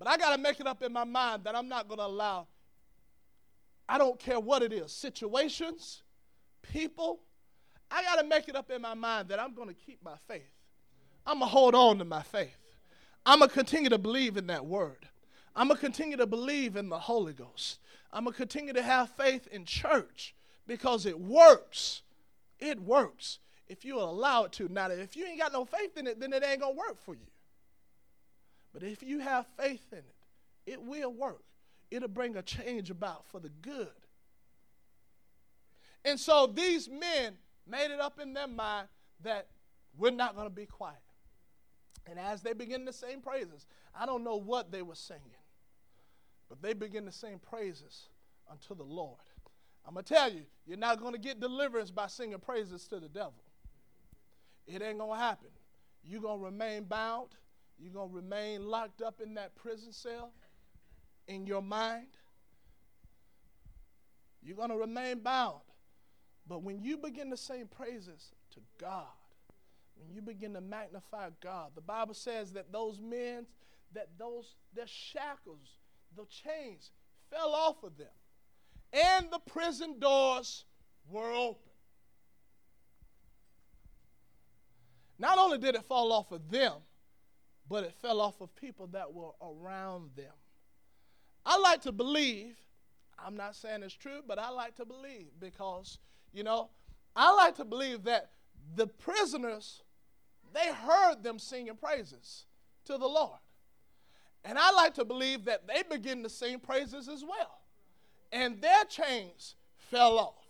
But 0.01 0.09
I 0.09 0.17
got 0.17 0.35
to 0.35 0.41
make 0.41 0.59
it 0.59 0.65
up 0.65 0.81
in 0.81 0.91
my 0.91 1.03
mind 1.03 1.43
that 1.43 1.55
I'm 1.55 1.67
not 1.67 1.87
going 1.87 1.99
to 1.99 2.07
allow, 2.07 2.47
I 3.87 3.99
don't 3.99 4.17
care 4.17 4.39
what 4.39 4.63
it 4.63 4.73
is, 4.73 4.91
situations, 4.91 6.01
people, 6.63 7.19
I 7.91 8.01
got 8.01 8.15
to 8.15 8.25
make 8.25 8.49
it 8.49 8.55
up 8.55 8.71
in 8.71 8.81
my 8.81 8.95
mind 8.95 9.29
that 9.29 9.39
I'm 9.39 9.53
going 9.53 9.67
to 9.67 9.75
keep 9.75 10.03
my 10.03 10.15
faith. 10.27 10.55
I'm 11.23 11.37
going 11.37 11.47
to 11.47 11.51
hold 11.51 11.75
on 11.75 11.99
to 11.99 12.03
my 12.03 12.23
faith. 12.23 12.57
I'm 13.27 13.37
going 13.37 13.49
to 13.49 13.53
continue 13.53 13.91
to 13.91 13.99
believe 13.99 14.37
in 14.37 14.47
that 14.47 14.65
word. 14.65 15.07
I'm 15.55 15.67
going 15.67 15.77
to 15.77 15.85
continue 15.85 16.17
to 16.17 16.25
believe 16.25 16.77
in 16.77 16.89
the 16.89 16.97
Holy 16.97 17.33
Ghost. 17.33 17.77
I'm 18.11 18.23
going 18.23 18.33
to 18.33 18.37
continue 18.37 18.73
to 18.73 18.81
have 18.81 19.11
faith 19.11 19.45
in 19.51 19.65
church 19.65 20.33
because 20.65 21.05
it 21.05 21.19
works. 21.19 22.01
It 22.59 22.79
works 22.81 23.37
if 23.67 23.85
you 23.85 23.99
allow 23.99 24.45
it 24.45 24.51
to. 24.53 24.67
Now, 24.67 24.89
if 24.89 25.15
you 25.15 25.27
ain't 25.27 25.39
got 25.39 25.53
no 25.53 25.63
faith 25.63 25.95
in 25.95 26.07
it, 26.07 26.19
then 26.19 26.33
it 26.33 26.43
ain't 26.43 26.61
going 26.61 26.73
to 26.73 26.79
work 26.79 26.97
for 27.05 27.13
you. 27.13 27.27
But 28.73 28.83
if 28.83 29.03
you 29.03 29.19
have 29.19 29.45
faith 29.57 29.85
in 29.91 29.99
it, 29.99 30.15
it 30.65 30.81
will 30.81 31.11
work. 31.11 31.43
It'll 31.89 32.07
bring 32.07 32.37
a 32.37 32.41
change 32.41 32.89
about 32.89 33.25
for 33.27 33.39
the 33.39 33.49
good. 33.49 33.89
And 36.05 36.19
so 36.19 36.47
these 36.47 36.89
men 36.89 37.33
made 37.67 37.91
it 37.91 37.99
up 37.99 38.19
in 38.19 38.33
their 38.33 38.47
mind 38.47 38.87
that 39.23 39.47
we're 39.97 40.11
not 40.11 40.35
going 40.35 40.47
to 40.47 40.53
be 40.53 40.65
quiet. 40.65 40.97
And 42.09 42.17
as 42.17 42.41
they 42.41 42.53
begin 42.53 42.85
to 42.85 42.93
sing 42.93 43.21
praises, 43.21 43.67
I 43.93 44.05
don't 44.05 44.23
know 44.23 44.37
what 44.37 44.71
they 44.71 44.81
were 44.81 44.95
singing, 44.95 45.21
but 46.49 46.61
they 46.61 46.73
begin 46.73 47.05
to 47.05 47.11
sing 47.11 47.39
praises 47.39 48.07
unto 48.49 48.73
the 48.73 48.83
Lord. 48.83 49.19
I'm 49.85 49.93
going 49.93 50.05
to 50.05 50.13
tell 50.13 50.31
you, 50.31 50.43
you're 50.65 50.77
not 50.77 50.99
going 50.99 51.13
to 51.13 51.19
get 51.19 51.39
deliverance 51.39 51.91
by 51.91 52.07
singing 52.07 52.39
praises 52.39 52.85
to 52.87 52.99
the 52.99 53.09
devil. 53.09 53.33
It 54.67 54.81
ain't 54.81 54.99
going 54.99 55.17
to 55.17 55.23
happen. 55.23 55.49
You're 56.03 56.21
going 56.21 56.39
to 56.39 56.45
remain 56.45 56.83
bound. 56.83 57.29
You're 57.81 57.93
going 57.93 58.09
to 58.09 58.15
remain 58.15 58.67
locked 58.67 59.01
up 59.01 59.21
in 59.21 59.33
that 59.35 59.55
prison 59.55 59.91
cell 59.91 60.31
in 61.27 61.47
your 61.47 61.61
mind. 61.61 62.07
You're 64.43 64.57
going 64.57 64.69
to 64.69 64.77
remain 64.77 65.19
bound. 65.19 65.61
But 66.47 66.63
when 66.63 66.81
you 66.81 66.97
begin 66.97 67.29
to 67.31 67.37
sing 67.37 67.67
praises 67.67 68.33
to 68.51 68.59
God, 68.79 69.05
when 69.95 70.13
you 70.13 70.21
begin 70.21 70.53
to 70.53 70.61
magnify 70.61 71.29
God, 71.41 71.71
the 71.75 71.81
Bible 71.81 72.13
says 72.13 72.53
that 72.53 72.71
those 72.71 72.99
men, 72.99 73.45
that 73.93 74.09
those 74.17 74.55
their 74.73 74.87
shackles, 74.87 75.79
the 76.15 76.25
chains 76.25 76.91
fell 77.29 77.53
off 77.53 77.83
of 77.83 77.97
them, 77.97 78.07
and 78.93 79.27
the 79.31 79.39
prison 79.39 79.99
doors 79.99 80.65
were 81.09 81.31
open. 81.31 81.71
Not 85.17 85.37
only 85.37 85.59
did 85.59 85.75
it 85.75 85.83
fall 85.85 86.11
off 86.11 86.31
of 86.31 86.49
them, 86.49 86.73
but 87.69 87.83
it 87.83 87.93
fell 88.01 88.21
off 88.21 88.41
of 88.41 88.55
people 88.55 88.87
that 88.87 89.13
were 89.13 89.31
around 89.41 90.11
them. 90.15 90.33
I 91.45 91.57
like 91.57 91.81
to 91.81 91.91
believe, 91.91 92.55
I'm 93.17 93.35
not 93.35 93.55
saying 93.55 93.83
it's 93.83 93.93
true, 93.93 94.21
but 94.27 94.37
I 94.37 94.49
like 94.49 94.75
to 94.75 94.85
believe 94.85 95.27
because, 95.39 95.97
you 96.33 96.43
know, 96.43 96.69
I 97.15 97.33
like 97.33 97.55
to 97.55 97.65
believe 97.65 98.03
that 98.03 98.31
the 98.75 98.87
prisoners 98.87 99.81
they 100.53 100.71
heard 100.71 101.23
them 101.23 101.39
singing 101.39 101.75
praises 101.75 102.45
to 102.85 102.97
the 102.97 103.07
Lord. 103.07 103.39
And 104.43 104.57
I 104.57 104.71
like 104.71 104.95
to 104.95 105.05
believe 105.05 105.45
that 105.45 105.67
they 105.67 105.83
begin 105.89 106.23
to 106.23 106.29
sing 106.29 106.59
praises 106.59 107.07
as 107.07 107.23
well. 107.23 107.59
And 108.31 108.61
their 108.61 108.83
chains 108.85 109.55
fell 109.77 110.17
off. 110.17 110.45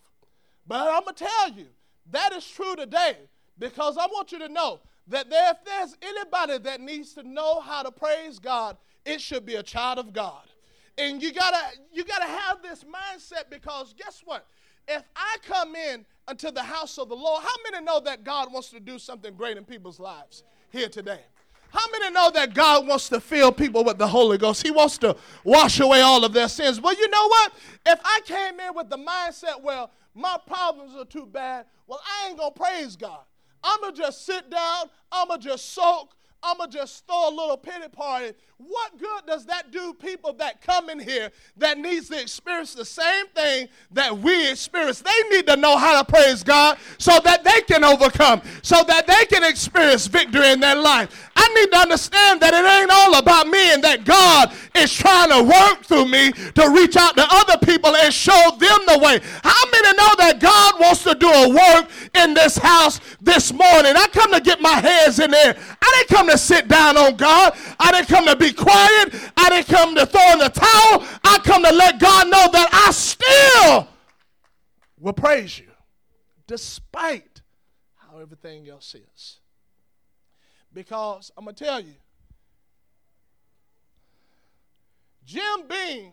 But 0.66 0.88
I'm 0.88 1.04
going 1.04 1.16
to 1.16 1.26
tell 1.26 1.52
you, 1.52 1.68
that 2.12 2.32
is 2.34 2.48
true 2.48 2.76
today 2.76 3.18
because 3.60 3.98
I 3.98 4.06
want 4.08 4.32
you 4.32 4.40
to 4.40 4.50
know 4.50 4.80
that 5.08 5.28
if 5.30 5.58
there's 5.66 5.98
anybody 6.02 6.58
that 6.60 6.82
needs 6.82 7.14
to 7.14 7.24
know 7.24 7.60
how 7.60 7.84
to 7.84 7.92
praise 7.92 8.40
God, 8.40 8.78
it 9.06 9.20
should 9.20 9.46
be 9.46 9.56
a 9.56 9.64
child 9.64 10.00
of 10.00 10.14
God. 10.14 10.44
And 10.98 11.22
you 11.22 11.34
gotta 11.34 11.78
you 11.92 12.04
gotta 12.04 12.28
have 12.28 12.62
this 12.62 12.84
mindset 12.84 13.50
because 13.50 13.94
guess 13.98 14.22
what? 14.24 14.46
If 14.88 15.04
I 15.16 15.38
come 15.48 15.76
in 15.76 16.06
unto 16.32 16.52
the 16.52 16.64
house 16.64 16.98
of 16.98 17.10
the 17.10 17.16
Lord. 17.16 17.44
How 17.44 17.72
many 17.72 17.84
know 17.84 18.00
that 18.00 18.24
God 18.24 18.52
wants 18.52 18.70
to 18.70 18.80
do 18.80 18.98
something 18.98 19.34
great 19.36 19.58
in 19.58 19.66
people's 19.66 20.00
lives 20.00 20.44
here 20.72 20.90
today? 20.90 21.20
How 21.72 21.86
many 21.92 22.14
know 22.14 22.30
that 22.32 22.54
God 22.54 22.88
wants 22.88 23.08
to 23.10 23.20
fill 23.20 23.52
people 23.52 23.84
with 23.84 23.98
the 23.98 24.08
Holy 24.08 24.38
Ghost? 24.38 24.66
He 24.66 24.72
wants 24.72 24.98
to 25.00 25.16
wash 25.44 25.80
away 25.80 26.02
all 26.02 26.24
of 26.26 26.34
their 26.34 26.50
sins. 26.50 26.82
Well, 26.82 26.96
you 26.96 27.10
know 27.10 27.28
what? 27.28 27.54
If 27.86 28.00
I 28.04 28.20
came 28.26 28.60
in 28.60 28.76
with 28.76 28.90
the 28.90 28.98
mindset, 28.98 29.62
well, 29.62 29.92
my 30.14 30.38
problems 30.46 30.96
are 30.96 31.06
too 31.06 31.26
bad, 31.26 31.66
well, 31.88 32.02
I 32.06 32.30
ain't 32.30 32.38
to 32.38 32.52
praise 32.52 32.98
God. 32.98 33.22
I'm 33.64 33.82
going 33.82 33.94
to 33.94 34.02
just 34.02 34.26
sit 34.26 34.50
down, 34.50 34.86
I'm 35.12 35.28
going 35.28 35.42
to 35.42 35.48
just 35.48 35.74
soak, 35.74 36.16
I'm 36.44 36.58
going 36.58 36.72
to 36.72 36.78
just 36.78 37.06
throw 37.06 37.30
a 37.30 37.34
little 37.34 37.58
pity 37.58 37.88
party. 37.88 38.34
What 38.58 38.98
good 39.00 39.26
does 39.28 39.46
that 39.46 39.72
do 39.72 39.94
people 39.94 40.34
that 40.34 40.62
come 40.62 40.90
in 40.90 41.00
here 41.00 41.32
that 41.58 41.78
needs 41.78 42.10
to 42.10 42.20
experience 42.20 42.74
the 42.74 42.86
same 42.86 43.28
thing 43.28 43.70
that 43.92 44.18
we 44.18 44.50
experience? 44.50 45.02
They 45.02 45.30
need 45.30 45.48
to 45.48 45.56
know 45.56 45.78
how 45.78 46.02
to 46.02 46.12
praise 46.12 46.44
God 46.44 46.78
so 46.98 47.20
that 47.24 47.44
they 47.44 47.62
can 47.62 47.84
overcome, 47.84 48.42
so 48.62 48.84
that 48.88 49.08
they 49.08 49.26
can 49.26 49.44
experience 49.44 50.08
victory 50.08 50.52
in 50.52 50.60
their 50.60 50.76
life. 50.76 51.30
I 51.36 51.48
need 51.56 51.72
to 51.72 51.78
understand 51.78 52.42
that 52.42 52.54
it 52.54 52.66
ain't 52.66 52.92
all 52.92 53.20
about 53.20 53.48
me 53.48 53.74
and 53.74 53.84
that 53.84 54.06
God 54.06 54.54
is 54.76 54.94
trying 54.94 55.30
to 55.30 55.44
work 55.44 55.84
through 55.84 56.06
me 56.06 56.32
to 56.32 56.70
reach 56.70 56.98
out 56.98 57.16
to 57.18 57.26
other 57.30 57.58
people 57.66 57.96
and 57.96 58.14
show 58.14 58.52
them 58.60 58.80
the 58.88 59.00
way. 59.02 59.20
How 59.44 59.66
many 59.72 59.98
know 59.98 60.16
that 60.18 60.40
God 60.40 60.80
wants 60.80 61.04
to 61.04 61.16
do 61.16 61.30
a 61.30 61.50
work 61.50 61.90
in 62.16 62.34
this 62.34 62.58
house 62.58 63.00
this 63.22 63.52
morning? 63.52 63.94
I 63.96 64.08
come 64.12 64.32
to 64.34 64.42
get 64.42 64.62
my 64.62 64.80
hands 64.80 65.20
in 65.20 65.32
there. 65.32 65.58
I 65.82 65.96
didn't 65.98 66.16
come 66.16 66.30
to 66.32 66.38
sit 66.38 66.68
down 66.68 66.98
on 66.98 67.16
God. 67.16 67.56
I 67.80 67.92
didn't 67.92 68.08
come 68.08 68.26
to 68.26 68.36
be 68.36 68.54
quiet. 68.54 69.14
I 69.38 69.50
didn't 69.50 69.68
come 69.68 69.96
to 69.96 70.06
throw 70.06 70.32
in 70.34 70.40
the 70.40 70.50
towel. 70.50 71.06
I 71.24 71.40
come 71.44 71.64
to 71.64 71.72
let 71.72 72.00
God 72.00 72.28
know 72.28 72.48
that 72.52 72.70
I 72.72 72.92
still 72.92 73.88
will 75.00 75.14
praise 75.14 75.60
you 75.60 75.68
despite 76.48 77.42
how 77.96 78.20
everything 78.20 78.68
else 78.70 78.96
is. 78.96 79.38
Because 80.74 81.32
I'm 81.38 81.46
going 81.46 81.56
to 81.56 81.64
tell 81.64 81.80
you, 81.80 81.96
Jim 85.26 85.68
Beam 85.70 86.12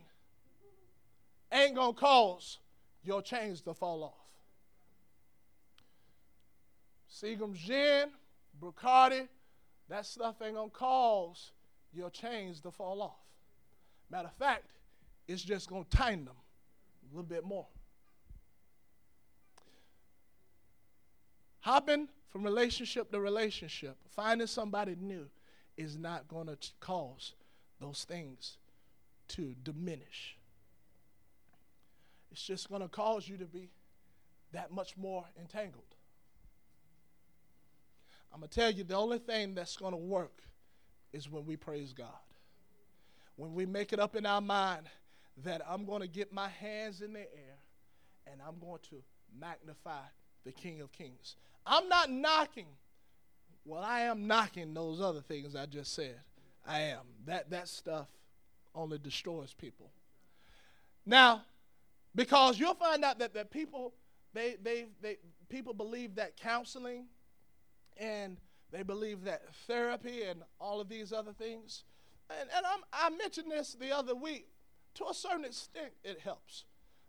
ain't 1.52 1.74
going 1.74 1.94
to 1.94 2.00
cause 2.00 2.58
your 3.02 3.22
chains 3.22 3.60
to 3.62 3.74
fall 3.74 4.04
off. 4.04 4.12
Seagram's 7.10 7.58
gin, 7.58 8.10
Bacardi, 8.60 9.26
that 9.88 10.06
stuff 10.06 10.36
ain't 10.42 10.54
going 10.54 10.70
to 10.70 10.76
cause 10.76 11.52
your 11.92 12.10
chains 12.10 12.60
to 12.60 12.70
fall 12.70 13.02
off. 13.02 13.20
Matter 14.10 14.28
of 14.28 14.34
fact, 14.34 14.66
it's 15.26 15.42
just 15.42 15.68
going 15.68 15.84
to 15.84 15.96
tighten 15.96 16.26
them 16.26 16.34
a 16.34 17.14
little 17.14 17.28
bit 17.28 17.44
more. 17.44 17.66
Hopping 21.60 22.08
from 22.30 22.42
relationship 22.42 23.10
to 23.10 23.20
relationship, 23.20 23.96
finding 24.10 24.46
somebody 24.46 24.96
new 25.00 25.26
is 25.76 25.96
not 25.96 26.28
going 26.28 26.46
to 26.46 26.56
cause 26.80 27.34
those 27.80 28.04
things 28.04 28.56
to 29.28 29.54
diminish. 29.62 30.36
It's 32.30 32.42
just 32.42 32.68
going 32.68 32.82
to 32.82 32.88
cause 32.88 33.28
you 33.28 33.36
to 33.38 33.44
be 33.44 33.70
that 34.52 34.70
much 34.70 34.96
more 34.96 35.24
entangled. 35.38 35.84
I'm 38.32 38.40
going 38.40 38.50
to 38.50 38.60
tell 38.60 38.70
you 38.70 38.84
the 38.84 38.96
only 38.96 39.18
thing 39.18 39.54
that's 39.54 39.76
going 39.76 39.92
to 39.92 39.98
work 39.98 40.42
is 41.12 41.30
when 41.30 41.46
we 41.46 41.56
praise 41.56 41.92
God. 41.92 42.08
When 43.36 43.54
we 43.54 43.66
make 43.66 43.92
it 43.92 44.00
up 44.00 44.16
in 44.16 44.26
our 44.26 44.40
mind 44.40 44.88
that 45.44 45.62
I'm 45.68 45.84
going 45.84 46.02
to 46.02 46.08
get 46.08 46.32
my 46.32 46.48
hands 46.48 47.00
in 47.00 47.12
the 47.12 47.20
air 47.20 47.58
and 48.30 48.40
I'm 48.46 48.58
going 48.58 48.80
to 48.90 48.96
magnify 49.38 50.02
the 50.44 50.52
King 50.52 50.80
of 50.80 50.92
Kings. 50.92 51.36
I'm 51.66 51.88
not 51.88 52.10
knocking. 52.10 52.66
Well, 53.64 53.82
I 53.82 54.00
am 54.00 54.26
knocking 54.26 54.74
those 54.74 55.00
other 55.00 55.20
things 55.20 55.54
I 55.54 55.66
just 55.66 55.94
said. 55.94 56.16
I 56.66 56.80
am. 56.80 57.02
That 57.26 57.50
that 57.50 57.68
stuff 57.68 58.08
only 58.74 58.98
destroys 58.98 59.54
people. 59.54 59.90
Now, 61.06 61.42
because 62.14 62.58
you'll 62.58 62.74
find 62.74 63.04
out 63.04 63.18
that, 63.18 63.34
that 63.34 63.50
people 63.50 63.94
they, 64.34 64.56
they, 64.62 64.86
they 65.00 65.18
people 65.48 65.72
believe 65.72 66.16
that 66.16 66.36
counseling 66.36 67.06
and 67.98 68.36
they 68.70 68.82
believe 68.82 69.24
that 69.24 69.42
therapy 69.66 70.22
and 70.22 70.42
all 70.60 70.80
of 70.80 70.88
these 70.88 71.12
other 71.12 71.32
things, 71.32 71.84
and, 72.30 72.48
and 72.54 72.66
i 72.92 73.08
mentioned 73.10 73.50
this 73.50 73.76
the 73.80 73.90
other 73.90 74.14
week, 74.14 74.46
to 74.94 75.06
a 75.08 75.14
certain 75.14 75.44
extent 75.44 75.92
it 76.04 76.20
helps. 76.20 76.64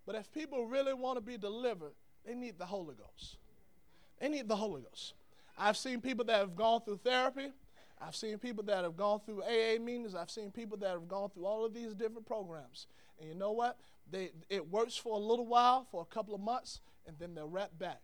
But 0.05 0.15
if 0.15 0.31
people 0.31 0.65
really 0.65 0.93
want 0.93 1.17
to 1.17 1.21
be 1.21 1.37
delivered, 1.37 1.93
they 2.25 2.33
need 2.33 2.57
the 2.57 2.65
Holy 2.65 2.95
Ghost. 2.95 3.37
They 4.19 4.29
need 4.29 4.47
the 4.47 4.55
Holy 4.55 4.81
Ghost. 4.81 5.13
I've 5.57 5.77
seen 5.77 6.01
people 6.01 6.25
that 6.25 6.39
have 6.39 6.55
gone 6.55 6.81
through 6.81 7.01
therapy. 7.03 7.51
I've 8.01 8.15
seen 8.15 8.37
people 8.37 8.63
that 8.65 8.83
have 8.83 8.95
gone 8.95 9.19
through 9.25 9.43
AA 9.43 9.77
meetings. 9.79 10.15
I've 10.15 10.31
seen 10.31 10.51
people 10.51 10.77
that 10.77 10.89
have 10.89 11.07
gone 11.07 11.29
through 11.29 11.45
all 11.45 11.65
of 11.65 11.73
these 11.73 11.93
different 11.93 12.25
programs. 12.25 12.87
And 13.19 13.27
you 13.27 13.35
know 13.35 13.51
what? 13.51 13.77
They, 14.09 14.31
it 14.49 14.67
works 14.69 14.95
for 14.95 15.15
a 15.15 15.19
little 15.19 15.45
while, 15.45 15.85
for 15.91 16.01
a 16.01 16.05
couple 16.05 16.33
of 16.33 16.41
months, 16.41 16.79
and 17.05 17.17
then 17.19 17.35
they're 17.35 17.45
right 17.45 17.77
back 17.77 18.01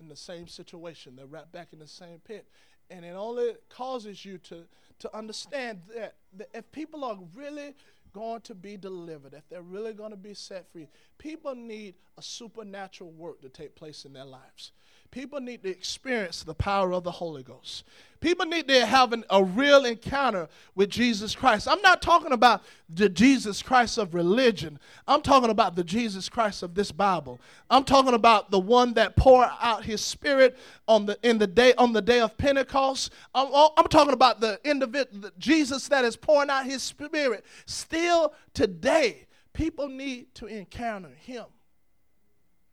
in 0.00 0.08
the 0.08 0.16
same 0.16 0.46
situation. 0.46 1.16
They're 1.16 1.26
right 1.26 1.50
back 1.50 1.68
in 1.72 1.78
the 1.78 1.86
same 1.86 2.18
pit 2.24 2.46
and 2.90 3.04
it 3.04 3.14
only 3.14 3.52
causes 3.68 4.24
you 4.24 4.38
to, 4.38 4.64
to 4.98 5.16
understand 5.16 5.80
that, 5.94 6.16
that 6.36 6.48
if 6.52 6.70
people 6.72 7.04
are 7.04 7.18
really 7.34 7.74
going 8.12 8.40
to 8.42 8.54
be 8.54 8.76
delivered, 8.76 9.32
if 9.32 9.48
they're 9.48 9.62
really 9.62 9.92
going 9.92 10.10
to 10.10 10.16
be 10.16 10.34
set 10.34 10.70
free, 10.72 10.88
people 11.16 11.54
need 11.54 11.94
a 12.18 12.22
supernatural 12.22 13.12
work 13.12 13.40
to 13.40 13.48
take 13.48 13.76
place 13.76 14.04
in 14.04 14.12
their 14.12 14.24
lives. 14.24 14.72
People 15.10 15.40
need 15.40 15.64
to 15.64 15.68
experience 15.68 16.44
the 16.44 16.54
power 16.54 16.92
of 16.92 17.02
the 17.02 17.10
Holy 17.10 17.42
Ghost. 17.42 17.84
People 18.20 18.46
need 18.46 18.68
to 18.68 18.86
have 18.86 19.12
an, 19.12 19.24
a 19.30 19.42
real 19.42 19.84
encounter 19.84 20.48
with 20.76 20.90
Jesus 20.90 21.34
Christ. 21.34 21.66
I'm 21.66 21.80
not 21.82 22.00
talking 22.00 22.32
about 22.32 22.62
the 22.88 23.08
Jesus 23.08 23.60
Christ 23.60 23.98
of 23.98 24.14
religion. 24.14 24.78
I'm 25.08 25.22
talking 25.22 25.50
about 25.50 25.74
the 25.74 25.82
Jesus 25.82 26.28
Christ 26.28 26.62
of 26.62 26.74
this 26.74 26.92
Bible. 26.92 27.40
I'm 27.70 27.82
talking 27.82 28.14
about 28.14 28.50
the 28.52 28.60
one 28.60 28.94
that 28.94 29.16
poured 29.16 29.48
out 29.60 29.84
his 29.84 30.00
spirit 30.00 30.56
on 30.86 31.06
the 31.06 31.18
in 31.22 31.38
the 31.38 31.46
day 31.46 31.72
on 31.74 31.92
the 31.92 32.02
day 32.02 32.20
of 32.20 32.36
Pentecost. 32.36 33.10
I'm, 33.34 33.48
I'm 33.76 33.88
talking 33.88 34.12
about 34.12 34.40
the 34.40 34.60
individual 34.64 35.30
Jesus 35.38 35.88
that 35.88 36.04
is 36.04 36.14
pouring 36.14 36.50
out 36.50 36.66
his 36.66 36.82
spirit 36.82 37.44
still 37.64 38.34
today. 38.54 39.26
People 39.54 39.88
need 39.88 40.34
to 40.36 40.46
encounter 40.46 41.10
him. 41.22 41.46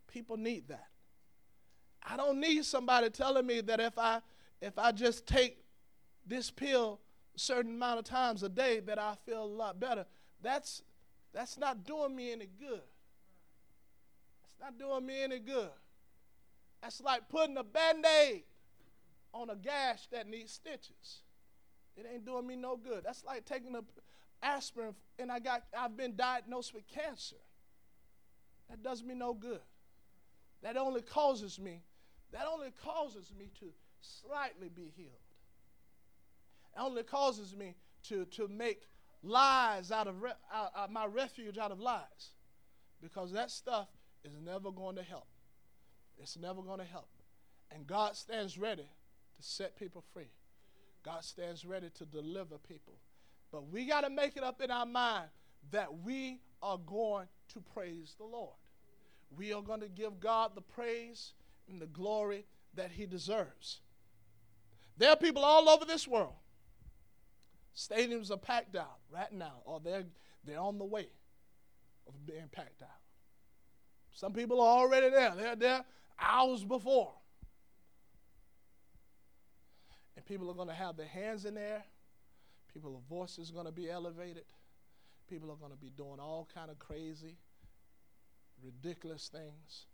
People 0.08 0.38
need 0.38 0.68
that. 0.68 0.88
I 2.10 2.16
don't 2.16 2.40
need 2.40 2.64
somebody 2.66 3.10
telling 3.10 3.46
me 3.46 3.62
that 3.62 3.80
if 3.80 3.98
I 3.98 4.22
if 4.62 4.78
I 4.80 4.92
just 4.92 5.28
take 5.28 5.58
this 6.26 6.50
pill 6.50 7.00
a 7.36 7.40
certain 7.40 7.76
amount 7.76 8.00
of 8.00 8.06
times 8.06 8.44
a 8.44 8.50
day 8.50 8.80
that 8.82 8.98
I 8.98 9.16
feel 9.26 9.44
a 9.44 9.46
lot 9.46 9.80
better. 9.80 10.06
That's 10.42 10.82
that's 11.34 11.58
not 11.58 11.86
doing 11.86 12.16
me 12.16 12.32
any 12.32 12.48
good. 12.60 12.82
It's 14.46 14.60
not 14.60 14.78
doing 14.80 15.06
me 15.06 15.24
any 15.24 15.40
good. 15.40 15.70
That's 16.82 17.02
like 17.02 17.28
putting 17.30 17.58
a 17.58 17.64
band-aid 17.64 18.44
on 19.34 19.50
a 19.50 19.56
gash 19.56 20.08
that 20.12 20.28
needs 20.28 20.52
stitches. 20.52 21.22
It 21.96 22.06
ain't 22.12 22.26
doing 22.26 22.48
me 22.48 22.56
no 22.56 22.78
good. 22.78 23.04
That's 23.04 23.24
like 23.26 23.46
taking 23.46 23.76
a 23.76 23.84
aspirin 24.42 24.94
and 25.20 25.32
I 25.32 25.40
got 25.40 25.64
I've 25.78 25.98
been 25.98 26.16
diagnosed 26.16 26.74
with 26.74 26.88
cancer. 26.88 27.36
That 28.70 28.84
does 28.84 29.04
me 29.04 29.14
no 29.14 29.34
good. 29.34 29.62
That 30.64 30.78
only 30.78 31.02
causes 31.02 31.60
me 31.60 31.84
that 32.32 32.46
only 32.52 32.72
causes 32.84 33.32
me 33.38 33.50
to 33.60 33.68
slightly 34.02 34.70
be 34.70 34.92
healed. 34.96 35.12
It 36.76 36.80
only 36.80 37.04
causes 37.04 37.56
me 37.56 37.76
to, 38.10 38.26
to 38.26 38.48
make 38.48 38.84
lies 39.24 39.92
out 39.92 40.08
of, 40.08 40.22
re, 40.22 40.32
out, 40.54 40.72
out 40.76 40.92
my 40.92 41.06
refuge 41.06 41.58
out 41.58 41.72
of 41.72 41.80
lies. 41.80 42.34
Because 43.02 43.32
that 43.34 43.52
stuff 43.52 43.88
is 44.24 44.34
never 44.44 44.72
going 44.72 44.96
to 44.96 45.04
help. 45.04 45.28
It's 46.18 46.38
never 46.38 46.62
going 46.62 46.80
to 46.80 46.86
help. 46.86 47.10
And 47.72 47.86
God 47.86 48.16
stands 48.16 48.58
ready 48.58 48.84
to 49.36 49.44
set 49.44 49.78
people 49.78 50.04
free. 50.14 50.32
God 51.04 51.24
stands 51.24 51.66
ready 51.66 51.90
to 51.98 52.06
deliver 52.06 52.58
people. 52.58 52.96
But 53.52 53.70
we 53.72 53.86
got 53.86 54.02
to 54.02 54.10
make 54.10 54.36
it 54.36 54.44
up 54.44 54.62
in 54.62 54.72
our 54.72 54.86
mind 54.86 55.30
that 55.72 56.02
we 56.04 56.40
are 56.62 56.78
going 56.78 57.28
to 57.54 57.62
praise 57.74 58.16
the 58.18 58.26
Lord. 58.26 58.56
We 59.36 59.54
are 59.54 59.62
going 59.62 59.82
to 59.82 59.90
give 59.90 60.20
God 60.20 60.52
the 60.56 60.62
praise 60.62 61.34
and 61.70 61.82
the 61.82 61.88
glory 61.88 62.46
that 62.74 62.92
he 62.92 63.06
deserves. 63.06 63.80
There 64.98 65.10
are 65.10 65.16
people 65.16 65.44
all 65.44 65.70
over 65.70 65.86
this 65.86 66.08
world. 66.08 66.34
Stadiums 67.76 68.32
are 68.32 68.38
packed 68.38 68.76
out 68.76 68.98
right 69.12 69.32
now, 69.32 69.62
or 69.66 69.80
they're, 69.80 70.06
they're 70.44 70.60
on 70.60 70.80
the 70.80 70.86
way 70.86 71.08
of 72.08 72.26
being 72.26 72.50
packed 72.52 72.82
out. 72.82 72.90
Some 74.14 74.34
people 74.34 74.60
are 74.62 74.80
already 74.80 75.10
there. 75.10 75.34
They're 75.36 75.56
there 75.56 75.86
hours 76.20 76.64
before. 76.64 77.14
And 80.16 80.26
people 80.26 80.50
are 80.50 80.56
going 80.56 80.70
to 80.70 80.74
have 80.74 80.98
their 80.98 81.08
hands 81.08 81.46
in 81.46 81.54
there. 81.54 81.84
People's 82.74 83.04
voices 83.10 83.50
are 83.50 83.54
going 83.54 83.66
to 83.66 83.72
be 83.72 83.90
elevated. 83.90 84.46
People 85.30 85.52
are 85.52 85.56
going 85.56 85.72
to 85.72 85.78
be 85.78 85.90
doing 85.90 86.20
all 86.20 86.48
kind 86.54 86.72
of 86.72 86.80
crazy, 86.80 87.38
ridiculous 88.64 89.30
things. 89.32 89.86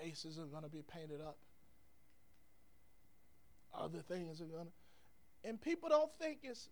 Faces 0.00 0.38
are 0.38 0.46
going 0.46 0.62
to 0.62 0.68
be 0.68 0.82
painted 0.82 1.20
up. 1.20 1.36
Other 3.74 4.00
things 4.00 4.40
are 4.40 4.46
going 4.46 4.66
to. 4.66 5.48
And 5.48 5.60
people 5.60 5.88
don't 5.88 6.10
think 6.20 6.38
it's, 6.42 6.68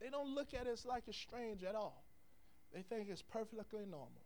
they 0.00 0.08
don't 0.10 0.28
look 0.28 0.54
at 0.54 0.66
it 0.66 0.70
as 0.72 0.84
like 0.84 1.04
it's 1.06 1.16
strange 1.16 1.64
at 1.64 1.74
all. 1.74 2.04
They 2.74 2.82
think 2.82 3.08
it's 3.10 3.22
perfectly 3.22 3.84
normal. 3.84 4.22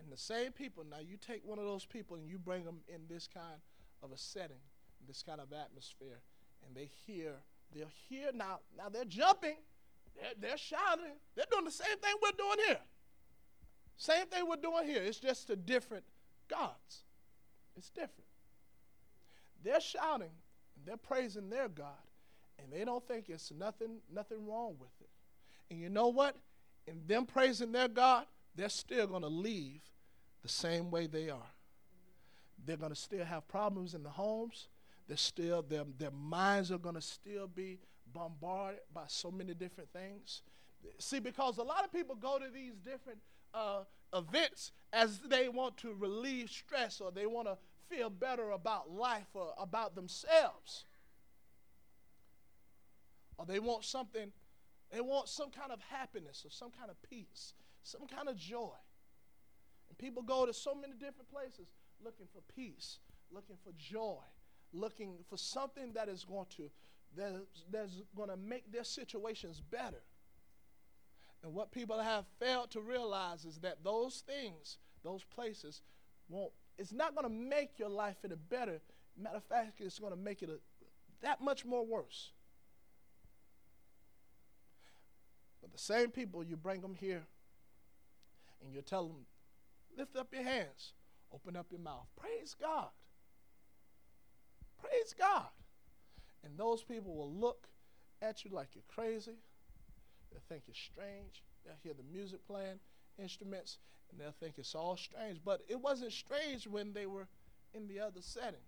And 0.00 0.10
the 0.10 0.16
same 0.16 0.52
people, 0.52 0.84
now 0.88 0.98
you 0.98 1.16
take 1.16 1.42
one 1.44 1.58
of 1.58 1.64
those 1.64 1.84
people 1.84 2.16
and 2.16 2.26
you 2.26 2.38
bring 2.38 2.64
them 2.64 2.80
in 2.88 3.02
this 3.08 3.28
kind 3.32 3.60
of 4.02 4.10
a 4.10 4.18
setting, 4.18 4.62
this 5.06 5.22
kind 5.22 5.40
of 5.40 5.52
atmosphere, 5.52 6.20
and 6.66 6.76
they 6.76 6.88
hear, 7.06 7.34
they'll 7.74 7.86
hear 8.08 8.30
now, 8.34 8.60
now 8.76 8.88
they're 8.88 9.04
jumping, 9.04 9.56
they're, 10.16 10.32
they're 10.40 10.58
shouting, 10.58 11.14
they're 11.36 11.46
doing 11.50 11.64
the 11.64 11.70
same 11.70 11.98
thing 11.98 12.14
we're 12.20 12.30
doing 12.36 12.66
here. 12.66 12.80
Same 13.96 14.26
thing 14.26 14.48
we're 14.48 14.56
doing 14.56 14.88
here. 14.88 15.02
It's 15.02 15.20
just 15.20 15.50
a 15.50 15.56
different 15.56 16.04
gods. 16.52 17.04
It's 17.76 17.90
different. 17.90 18.28
They're 19.64 19.80
shouting 19.80 20.30
they're 20.84 20.96
praising 20.96 21.48
their 21.48 21.68
God, 21.68 22.02
and 22.58 22.72
they 22.72 22.84
don't 22.84 23.06
think 23.06 23.28
it's 23.28 23.52
nothing, 23.52 23.98
nothing 24.12 24.46
wrong 24.46 24.76
with 24.78 24.90
it. 25.00 25.10
And 25.70 25.80
you 25.80 25.88
know 25.88 26.08
what? 26.08 26.36
In 26.86 27.00
them 27.06 27.26
praising 27.26 27.72
their 27.72 27.88
God, 27.88 28.26
they're 28.54 28.68
still 28.68 29.06
going 29.06 29.22
to 29.22 29.28
leave 29.28 29.80
the 30.42 30.48
same 30.48 30.90
way 30.90 31.06
they 31.06 31.30
are. 31.30 31.50
They're 32.64 32.76
going 32.76 32.92
to 32.92 32.98
still 32.98 33.24
have 33.24 33.46
problems 33.48 33.94
in 33.94 34.02
the 34.02 34.10
homes. 34.10 34.68
They're 35.08 35.16
still 35.16 35.62
their, 35.62 35.84
their 35.98 36.10
minds 36.10 36.70
are 36.70 36.78
going 36.78 36.94
to 36.94 37.00
still 37.00 37.46
be 37.46 37.78
bombarded 38.12 38.80
by 38.92 39.04
so 39.06 39.30
many 39.30 39.54
different 39.54 39.90
things. 39.92 40.42
See, 40.98 41.20
because 41.20 41.58
a 41.58 41.62
lot 41.62 41.84
of 41.84 41.92
people 41.92 42.16
go 42.16 42.38
to 42.38 42.46
these 42.52 42.74
different 42.84 43.18
uh, 43.54 43.80
events 44.14 44.72
as 44.92 45.20
they 45.20 45.48
want 45.48 45.76
to 45.78 45.94
relieve 45.94 46.50
stress 46.50 47.00
or 47.00 47.10
they 47.10 47.26
want 47.26 47.48
to 47.48 47.56
feel 47.88 48.10
better 48.10 48.50
about 48.50 48.90
life 48.90 49.28
or 49.34 49.52
about 49.58 49.94
themselves. 49.94 50.84
Or 53.38 53.46
they 53.46 53.58
want 53.58 53.84
something, 53.84 54.32
they 54.92 55.00
want 55.00 55.28
some 55.28 55.50
kind 55.50 55.72
of 55.72 55.80
happiness 55.80 56.44
or 56.44 56.50
some 56.50 56.70
kind 56.70 56.90
of 56.90 56.96
peace, 57.08 57.54
some 57.82 58.06
kind 58.06 58.28
of 58.28 58.36
joy. 58.36 58.76
And 59.88 59.98
people 59.98 60.22
go 60.22 60.46
to 60.46 60.52
so 60.52 60.74
many 60.74 60.92
different 60.94 61.30
places 61.30 61.68
looking 62.04 62.26
for 62.32 62.40
peace, 62.54 62.98
looking 63.30 63.56
for 63.64 63.72
joy, 63.76 64.22
looking 64.72 65.16
for 65.28 65.36
something 65.36 65.92
that 65.94 66.08
is 66.08 66.24
going 66.24 66.46
to 66.56 66.70
that's, 67.16 67.64
that's 67.70 68.02
going 68.16 68.30
to 68.30 68.36
make 68.36 68.70
their 68.72 68.84
situations 68.84 69.60
better. 69.60 70.02
And 71.42 71.54
what 71.54 71.72
people 71.72 71.98
have 71.98 72.24
failed 72.38 72.70
to 72.70 72.80
realize 72.80 73.44
is 73.44 73.58
that 73.58 73.82
those 73.82 74.22
things, 74.26 74.78
those 75.02 75.24
places, 75.24 75.82
won't, 76.28 76.52
it's 76.78 76.92
not 76.92 77.14
going 77.14 77.26
to 77.26 77.32
make 77.32 77.78
your 77.78 77.88
life 77.88 78.16
any 78.24 78.36
better. 78.48 78.80
Matter 79.20 79.36
of 79.36 79.44
fact, 79.44 79.80
it's 79.80 79.98
going 79.98 80.12
to 80.12 80.18
make 80.18 80.42
it 80.42 80.48
a, 80.48 80.58
that 81.22 81.40
much 81.40 81.64
more 81.64 81.84
worse. 81.84 82.30
But 85.60 85.72
the 85.72 85.78
same 85.78 86.10
people, 86.10 86.44
you 86.44 86.56
bring 86.56 86.80
them 86.80 86.94
here 86.94 87.24
and 88.64 88.72
you 88.72 88.82
tell 88.82 89.06
them, 89.06 89.26
lift 89.96 90.16
up 90.16 90.28
your 90.32 90.44
hands, 90.44 90.92
open 91.32 91.56
up 91.56 91.66
your 91.70 91.80
mouth, 91.80 92.06
praise 92.16 92.54
God. 92.60 92.88
Praise 94.80 95.14
God. 95.18 95.46
And 96.44 96.56
those 96.56 96.82
people 96.82 97.14
will 97.14 97.32
look 97.32 97.68
at 98.20 98.44
you 98.44 98.50
like 98.52 98.68
you're 98.74 98.84
crazy 98.88 99.36
They'll 100.32 100.42
think 100.48 100.64
it's 100.68 100.78
strange. 100.78 101.42
They'll 101.64 101.74
hear 101.82 101.92
the 101.94 102.02
music 102.12 102.46
playing, 102.46 102.80
instruments, 103.18 103.78
and 104.10 104.20
they'll 104.20 104.34
think 104.40 104.54
it's 104.58 104.74
all 104.74 104.96
strange. 104.96 105.40
But 105.44 105.62
it 105.68 105.80
wasn't 105.80 106.12
strange 106.12 106.66
when 106.66 106.92
they 106.92 107.06
were 107.06 107.28
in 107.74 107.86
the 107.86 108.00
other 108.00 108.20
setting. 108.20 108.60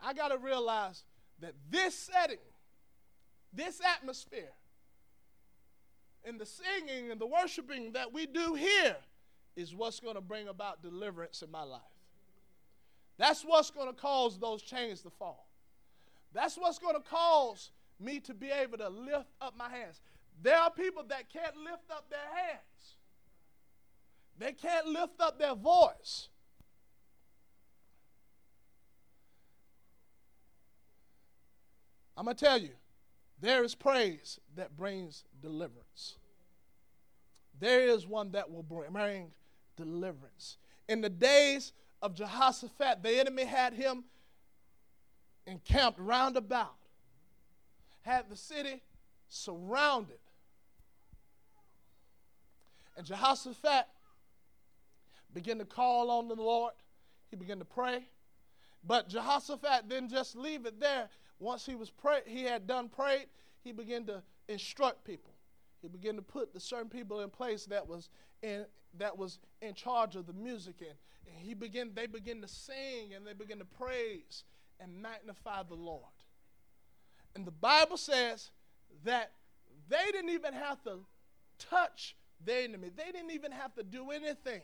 I 0.00 0.14
got 0.14 0.28
to 0.28 0.38
realize 0.38 1.04
that 1.40 1.54
this 1.70 1.94
setting, 1.94 2.38
this 3.52 3.80
atmosphere, 3.96 4.52
and 6.24 6.38
the 6.38 6.46
singing 6.46 7.10
and 7.10 7.20
the 7.20 7.26
worshiping 7.26 7.92
that 7.92 8.12
we 8.12 8.26
do 8.26 8.54
here 8.54 8.96
is 9.56 9.74
what's 9.74 10.00
going 10.00 10.14
to 10.14 10.20
bring 10.20 10.48
about 10.48 10.82
deliverance 10.82 11.42
in 11.42 11.50
my 11.50 11.62
life. 11.62 11.80
That's 13.18 13.42
what's 13.42 13.70
going 13.70 13.88
to 13.88 13.98
cause 13.98 14.38
those 14.38 14.62
chains 14.62 15.02
to 15.02 15.10
fall. 15.10 15.48
That's 16.32 16.56
what's 16.56 16.78
going 16.78 16.94
to 16.94 17.02
cause 17.02 17.70
me 18.00 18.20
to 18.20 18.34
be 18.34 18.50
able 18.50 18.78
to 18.78 18.88
lift 18.88 19.30
up 19.40 19.56
my 19.56 19.68
hands. 19.68 20.00
There 20.42 20.56
are 20.56 20.70
people 20.70 21.04
that 21.08 21.30
can't 21.32 21.56
lift 21.56 21.90
up 21.90 22.08
their 22.10 22.18
hands, 22.18 22.96
they 24.38 24.52
can't 24.52 24.86
lift 24.86 25.20
up 25.20 25.38
their 25.38 25.54
voice. 25.54 26.28
I'm 32.16 32.26
going 32.26 32.36
to 32.36 32.44
tell 32.44 32.60
you, 32.60 32.72
there 33.40 33.64
is 33.64 33.74
praise 33.74 34.38
that 34.54 34.76
brings 34.76 35.24
deliverance. 35.40 36.16
There 37.58 37.88
is 37.88 38.06
one 38.06 38.32
that 38.32 38.50
will 38.50 38.62
bring 38.62 39.30
deliverance. 39.76 40.58
In 40.86 41.00
the 41.00 41.08
days 41.08 41.72
of 42.02 42.14
Jehoshaphat, 42.14 43.02
the 43.02 43.18
enemy 43.18 43.44
had 43.44 43.72
him 43.72 44.04
encamped 45.46 45.98
round 45.98 46.36
about 46.36 46.74
had 48.02 48.28
the 48.28 48.36
city 48.36 48.82
surrounded. 49.28 50.18
And 52.96 53.06
Jehoshaphat 53.06 53.86
began 55.32 55.58
to 55.58 55.64
call 55.64 56.10
on 56.10 56.28
the 56.28 56.34
Lord. 56.34 56.72
He 57.30 57.36
began 57.36 57.58
to 57.58 57.64
pray. 57.64 58.04
But 58.84 59.08
Jehoshaphat 59.08 59.88
didn't 59.88 60.10
just 60.10 60.36
leave 60.36 60.66
it 60.66 60.80
there. 60.80 61.08
Once 61.38 61.64
he 61.64 61.74
was 61.74 61.90
pray, 61.90 62.20
he 62.26 62.42
had 62.42 62.66
done 62.66 62.88
prayed, 62.88 63.26
he 63.62 63.72
began 63.72 64.04
to 64.06 64.22
instruct 64.48 65.04
people. 65.04 65.32
He 65.80 65.88
began 65.88 66.16
to 66.16 66.22
put 66.22 66.52
the 66.52 66.60
certain 66.60 66.90
people 66.90 67.20
in 67.20 67.30
place 67.30 67.64
that 67.66 67.86
was 67.86 68.10
in 68.42 68.66
that 68.98 69.16
was 69.16 69.38
in 69.62 69.74
charge 69.74 70.16
of 70.16 70.26
the 70.26 70.32
music 70.32 70.76
and, 70.80 70.96
and 71.26 71.46
he 71.46 71.54
began 71.54 71.92
they 71.94 72.06
began 72.06 72.40
to 72.40 72.48
sing 72.48 73.14
and 73.14 73.26
they 73.26 73.32
began 73.32 73.58
to 73.58 73.64
praise 73.64 74.44
and 74.80 75.00
magnify 75.00 75.62
the 75.62 75.74
Lord. 75.74 76.04
And 77.34 77.46
the 77.46 77.52
Bible 77.52 77.96
says 77.96 78.50
that 79.04 79.32
they 79.88 80.10
didn't 80.12 80.30
even 80.30 80.52
have 80.54 80.82
to 80.84 81.00
touch 81.58 82.16
their 82.44 82.64
enemy. 82.64 82.90
They 82.94 83.12
didn't 83.12 83.30
even 83.30 83.52
have 83.52 83.74
to 83.74 83.82
do 83.82 84.10
anything. 84.10 84.62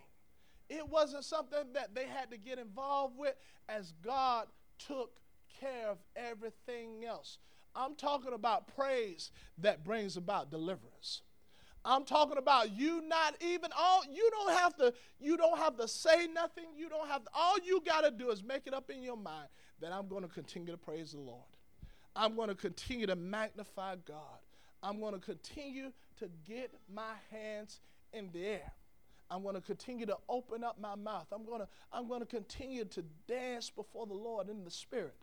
It 0.69 0.89
wasn't 0.89 1.25
something 1.25 1.73
that 1.75 1.95
they 1.95 2.07
had 2.07 2.31
to 2.31 2.39
get 2.39 2.59
involved 2.59 3.17
with 3.17 3.35
as 3.69 3.93
God 4.03 4.47
took 4.79 5.21
care 5.61 5.89
of 5.89 5.99
everything 6.17 7.05
else. 7.05 7.39
I'm 7.75 7.95
talking 7.95 8.33
about 8.33 8.75
praise 8.75 9.31
that 9.59 9.85
brings 9.85 10.17
about 10.17 10.51
deliverance. 10.51 11.23
I'm 11.85 12.05
talking 12.05 12.37
about 12.37 12.77
you 12.77 13.01
not 13.07 13.37
even 13.41 13.71
all 13.79 14.03
you 14.13 14.29
don't 14.33 14.55
have 14.55 14.77
to 14.79 14.93
you 15.21 15.37
don't 15.37 15.59
have 15.59 15.77
to 15.77 15.87
say 15.87 16.27
nothing. 16.27 16.65
You 16.77 16.89
don't 16.89 17.07
have 17.09 17.23
to, 17.25 17.31
all 17.33 17.57
you 17.65 17.81
got 17.87 18.01
to 18.01 18.11
do 18.11 18.31
is 18.31 18.43
make 18.43 18.67
it 18.67 18.75
up 18.75 18.91
in 18.91 19.03
your 19.05 19.17
mind 19.17 19.49
that 19.81 19.93
I'm 19.93 20.09
going 20.09 20.23
to 20.23 20.29
continue 20.29 20.73
to 20.73 20.79
praise 20.79 21.13
the 21.13 21.21
Lord. 21.21 21.45
I'm 22.17 22.35
going 22.35 22.49
to 22.49 22.55
continue 22.55 23.07
to 23.07 23.17
magnify 23.17 23.97
God. 24.07 24.41
I'm 24.83 25.01
going 25.01 25.15
to 25.15 25.21
continue 25.21 25.93
to 26.19 26.31
get 26.47 26.73
my 26.93 27.13
hands 27.31 27.81
in 28.13 28.31
the 28.33 28.47
air. 28.47 28.73
I'm 29.31 29.43
going 29.43 29.57
to 29.57 29.61
continue 29.61 30.07
to 30.07 30.17
open 30.29 30.63
up 30.63 30.81
my 30.81 30.95
mouth. 30.95 31.27
I'm 31.33 31.45
going 31.45 31.61
to, 31.61 31.69
I'm 31.93 32.09
going 32.09 32.21
to 32.21 32.27
continue 32.27 32.85
to 32.87 33.05
dance 33.27 33.71
before 33.71 34.07
the 34.07 34.15
Lord 34.15 34.49
in 34.49 34.65
the 34.65 34.71
Spirit. 34.71 35.17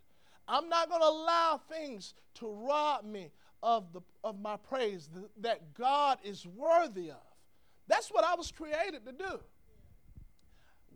I'm 0.47 0.67
not 0.67 0.89
going 0.89 1.01
to 1.01 1.07
allow 1.07 1.61
things 1.69 2.13
to 2.35 2.49
rob 2.49 3.05
me 3.05 3.31
of, 3.61 3.93
the, 3.93 4.01
of 4.23 4.39
my 4.41 4.57
praise 4.57 5.09
that 5.39 5.73
God 5.73 6.19
is 6.23 6.45
worthy 6.45 7.11
of. 7.11 7.17
That's 7.87 8.09
what 8.09 8.25
I 8.25 8.35
was 8.35 8.51
created 8.51 9.05
to 9.05 9.13
do. 9.13 9.39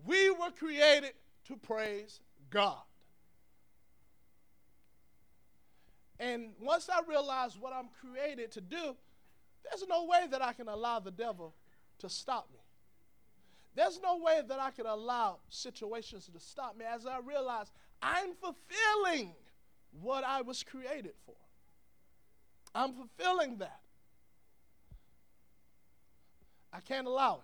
We 0.06 0.30
were 0.32 0.52
created 0.52 1.14
to 1.46 1.56
praise 1.56 2.20
God. 2.50 2.82
And 6.19 6.49
once 6.60 6.89
I 6.89 7.01
realize 7.08 7.58
what 7.60 7.73
I'm 7.73 7.89
created 8.01 8.51
to 8.53 8.62
do, 8.62 8.95
there's 9.63 9.88
no 9.88 10.06
way 10.06 10.25
that 10.32 10.41
I 10.41 10.53
can 10.53 10.67
allow 10.67 10.99
the 10.99 11.12
devil 11.12 11.53
to 11.99 12.10
stop 12.10 12.47
me. 12.51 12.60
There's 13.75 13.99
no 14.01 14.17
way 14.17 14.41
that 14.47 14.60
I 14.60 14.71
can 14.71 14.88
allow 14.88 15.38
situations 15.49 16.30
to 16.34 16.39
stop 16.39 16.75
me 16.77 16.86
as 16.86 17.06
I 17.06 17.19
realize 17.19 17.71
I'm 18.01 18.34
fulfilling 18.34 19.36
what 20.01 20.23
I 20.23 20.41
was 20.41 20.63
created 20.63 21.13
for. 21.25 21.36
I'm 22.73 22.93
fulfilling 22.93 23.58
that. 23.58 23.80
I 26.73 26.80
can't 26.80 27.08
allow 27.08 27.36
it. 27.36 27.41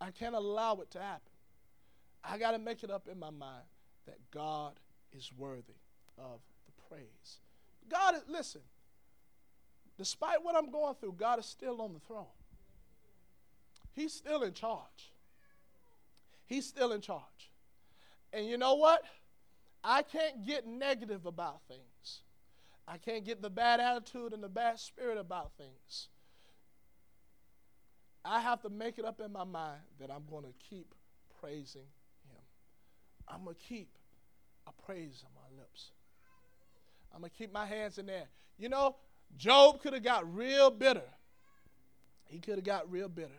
I 0.00 0.10
can't 0.10 0.34
allow 0.34 0.74
it 0.80 0.90
to 0.92 0.98
happen. 0.98 1.32
I 2.24 2.38
got 2.38 2.52
to 2.52 2.58
make 2.58 2.82
it 2.82 2.90
up 2.90 3.08
in 3.10 3.18
my 3.18 3.30
mind 3.30 3.64
that 4.06 4.18
God 4.30 4.74
is 5.16 5.30
worthy 5.36 5.78
of 6.18 6.40
praise. 6.92 7.38
God 7.90 8.14
is, 8.16 8.22
listen, 8.28 8.60
despite 9.96 10.42
what 10.42 10.56
I'm 10.56 10.70
going 10.70 10.94
through, 11.00 11.14
God 11.18 11.38
is 11.38 11.46
still 11.46 11.80
on 11.80 11.92
the 11.92 12.00
throne. 12.00 12.26
He's 13.94 14.12
still 14.12 14.42
in 14.42 14.52
charge. 14.52 15.12
He's 16.46 16.66
still 16.66 16.92
in 16.92 17.00
charge. 17.00 17.50
And 18.32 18.46
you 18.46 18.56
know 18.56 18.74
what? 18.74 19.02
I 19.84 20.02
can't 20.02 20.46
get 20.46 20.66
negative 20.66 21.26
about 21.26 21.60
things. 21.68 22.20
I 22.86 22.98
can't 22.98 23.24
get 23.24 23.42
the 23.42 23.50
bad 23.50 23.80
attitude 23.80 24.32
and 24.32 24.42
the 24.42 24.48
bad 24.48 24.78
spirit 24.78 25.18
about 25.18 25.52
things. 25.56 26.08
I 28.24 28.40
have 28.40 28.62
to 28.62 28.70
make 28.70 28.98
it 28.98 29.04
up 29.04 29.20
in 29.20 29.32
my 29.32 29.44
mind 29.44 29.80
that 29.98 30.10
I'm 30.10 30.24
going 30.30 30.44
to 30.44 30.52
keep 30.70 30.94
praising 31.40 31.86
Him. 32.28 32.42
I'm 33.28 33.44
going 33.44 33.56
to 33.56 33.62
keep 33.62 33.98
a 34.66 34.82
praise 34.84 35.24
on 35.24 35.32
my 35.34 35.60
lips. 35.60 35.90
I'm 37.14 37.20
going 37.20 37.30
to 37.30 37.36
keep 37.36 37.52
my 37.52 37.66
hands 37.66 37.98
in 37.98 38.06
there. 38.06 38.28
You 38.58 38.68
know, 38.68 38.96
Job 39.36 39.80
could 39.80 39.92
have 39.92 40.02
got 40.02 40.34
real 40.34 40.70
bitter. 40.70 41.02
He 42.26 42.38
could 42.38 42.56
have 42.56 42.64
got 42.64 42.90
real 42.90 43.08
bitter. 43.08 43.30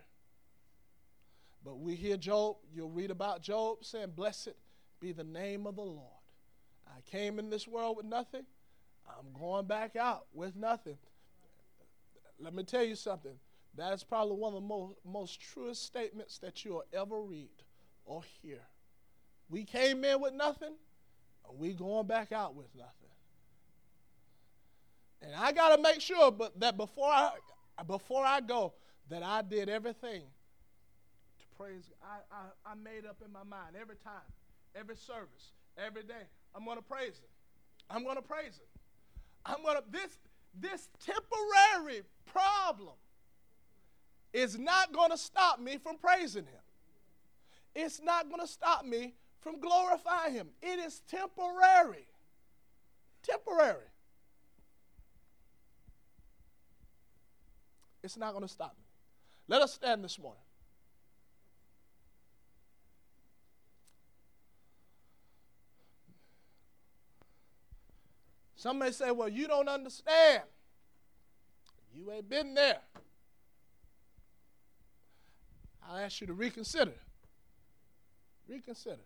But 1.64 1.80
we 1.80 1.96
hear 1.96 2.18
Job, 2.18 2.58
you'll 2.74 2.90
read 2.90 3.10
about 3.10 3.42
Job 3.42 3.86
saying, 3.86 4.12
Blessed 4.16 4.54
be 5.00 5.12
the 5.12 5.24
name 5.24 5.66
of 5.66 5.76
the 5.76 5.82
Lord. 5.82 6.10
I 6.88 7.02
came 7.10 7.40
in 7.40 7.50
this 7.50 7.68
world 7.68 7.98
with 7.98 8.06
nothing. 8.06 8.46
I'm 9.08 9.40
going 9.40 9.66
back 9.66 9.96
out 9.96 10.26
with 10.34 10.56
nothing. 10.56 10.98
Let 12.40 12.54
me 12.54 12.64
tell 12.64 12.84
you 12.84 12.96
something. 12.96 13.34
That 13.76 13.94
is 13.94 14.04
probably 14.04 14.36
one 14.36 14.54
of 14.54 14.62
the 14.62 14.68
most, 14.68 14.96
most 15.06 15.42
truest 15.42 15.84
statements 15.84 16.38
that 16.40 16.64
you'll 16.64 16.84
ever 16.94 17.22
read 17.22 17.50
or 18.06 18.22
hear. 18.42 18.60
We 19.50 19.64
came 19.64 20.04
in 20.04 20.22
with 20.22 20.34
nothing, 20.34 20.76
and 21.48 21.60
we 21.60 21.74
going 21.74 22.08
back 22.08 22.32
out 22.32 22.56
with 22.56 22.68
nothing. 22.76 23.03
And 25.24 25.34
I 25.36 25.52
got 25.52 25.76
to 25.76 25.82
make 25.82 26.02
sure 26.02 26.32
but 26.32 26.60
that 26.60 26.78
before 26.78 27.08
I, 27.10 27.32
before 27.88 28.26
I 28.26 28.42
go, 28.42 28.74
that 29.10 29.24
I 29.24 29.42
did 29.42 29.70
everything 29.70 30.22
to 30.22 31.46
praise. 31.58 31.90
I, 32.04 32.18
I, 32.36 32.72
I 32.72 32.76
made 32.76 33.06
up 33.06 33.18
in 33.26 33.32
my 33.32 33.44
mind 33.44 33.76
every 33.80 33.96
time, 33.96 34.14
every 34.76 34.96
service, 34.96 35.52
every 35.78 36.04
day. 36.04 36.28
I'm 36.56 36.66
going 36.66 36.78
to 36.78 36.84
praise 36.84 37.18
Him. 37.18 37.30
I'm 37.90 38.04
going 38.04 38.18
to 38.18 38.22
praise 38.22 38.58
Him. 38.58 38.68
I'm 39.46 39.62
going 39.64 39.78
to, 39.78 39.84
this, 39.92 40.18
this 40.60 40.90
temporary 41.06 42.04
problem 42.26 42.96
is 44.34 44.58
not 44.58 44.92
going 44.92 45.12
to 45.12 45.18
stop 45.18 45.60
me 45.60 45.78
from 45.78 45.98
praising 45.98 46.46
Him. 46.46 46.62
It's 47.76 48.02
not 48.02 48.30
going 48.30 48.42
to 48.42 48.48
stop 48.48 48.86
me 48.86 49.14
from 49.42 49.60
glorifying 49.60 50.34
Him. 50.34 50.50
It 50.62 50.80
is 50.80 51.02
temporary. 51.08 52.08
Temporary. 53.24 53.88
It's 58.04 58.18
not 58.18 58.32
going 58.32 58.44
to 58.44 58.52
stop 58.52 58.76
me. 58.78 58.84
Let 59.48 59.62
us 59.62 59.74
stand 59.74 60.04
this 60.04 60.20
morning. 60.20 60.42
Some 68.56 68.80
may 68.80 68.92
say, 68.92 69.12
well, 69.12 69.28
you 69.28 69.48
don't 69.48 69.68
understand. 69.68 70.44
You 71.94 72.12
ain't 72.12 72.30
been 72.30 72.54
there. 72.54 72.80
I'll 75.86 75.98
ask 75.98 76.22
you 76.22 76.28
to 76.28 76.34
reconsider. 76.34 76.94
Reconsider. 78.48 79.04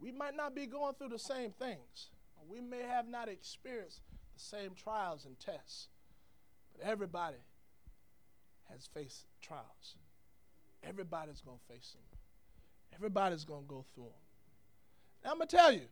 We 0.00 0.12
might 0.12 0.36
not 0.36 0.54
be 0.54 0.66
going 0.66 0.94
through 0.94 1.08
the 1.08 1.18
same 1.18 1.50
things. 1.50 2.10
We 2.46 2.60
may 2.60 2.82
have 2.82 3.08
not 3.08 3.30
experienced 3.30 4.02
the 4.34 4.40
same 4.42 4.72
trials 4.74 5.24
and 5.24 5.40
tests. 5.40 5.88
But 6.76 6.86
everybody 6.86 7.36
has 8.70 8.88
faced 8.92 9.26
trials. 9.40 9.96
Everybody's 10.82 11.40
going 11.40 11.58
to 11.58 11.74
face 11.74 11.92
them. 11.92 12.18
Everybody's 12.94 13.44
going 13.44 13.62
to 13.62 13.68
go 13.68 13.84
through 13.94 14.04
them. 14.04 14.12
Now, 15.24 15.30
I'm 15.32 15.38
going 15.38 15.48
to 15.48 15.56
tell 15.56 15.72
you, 15.72 15.88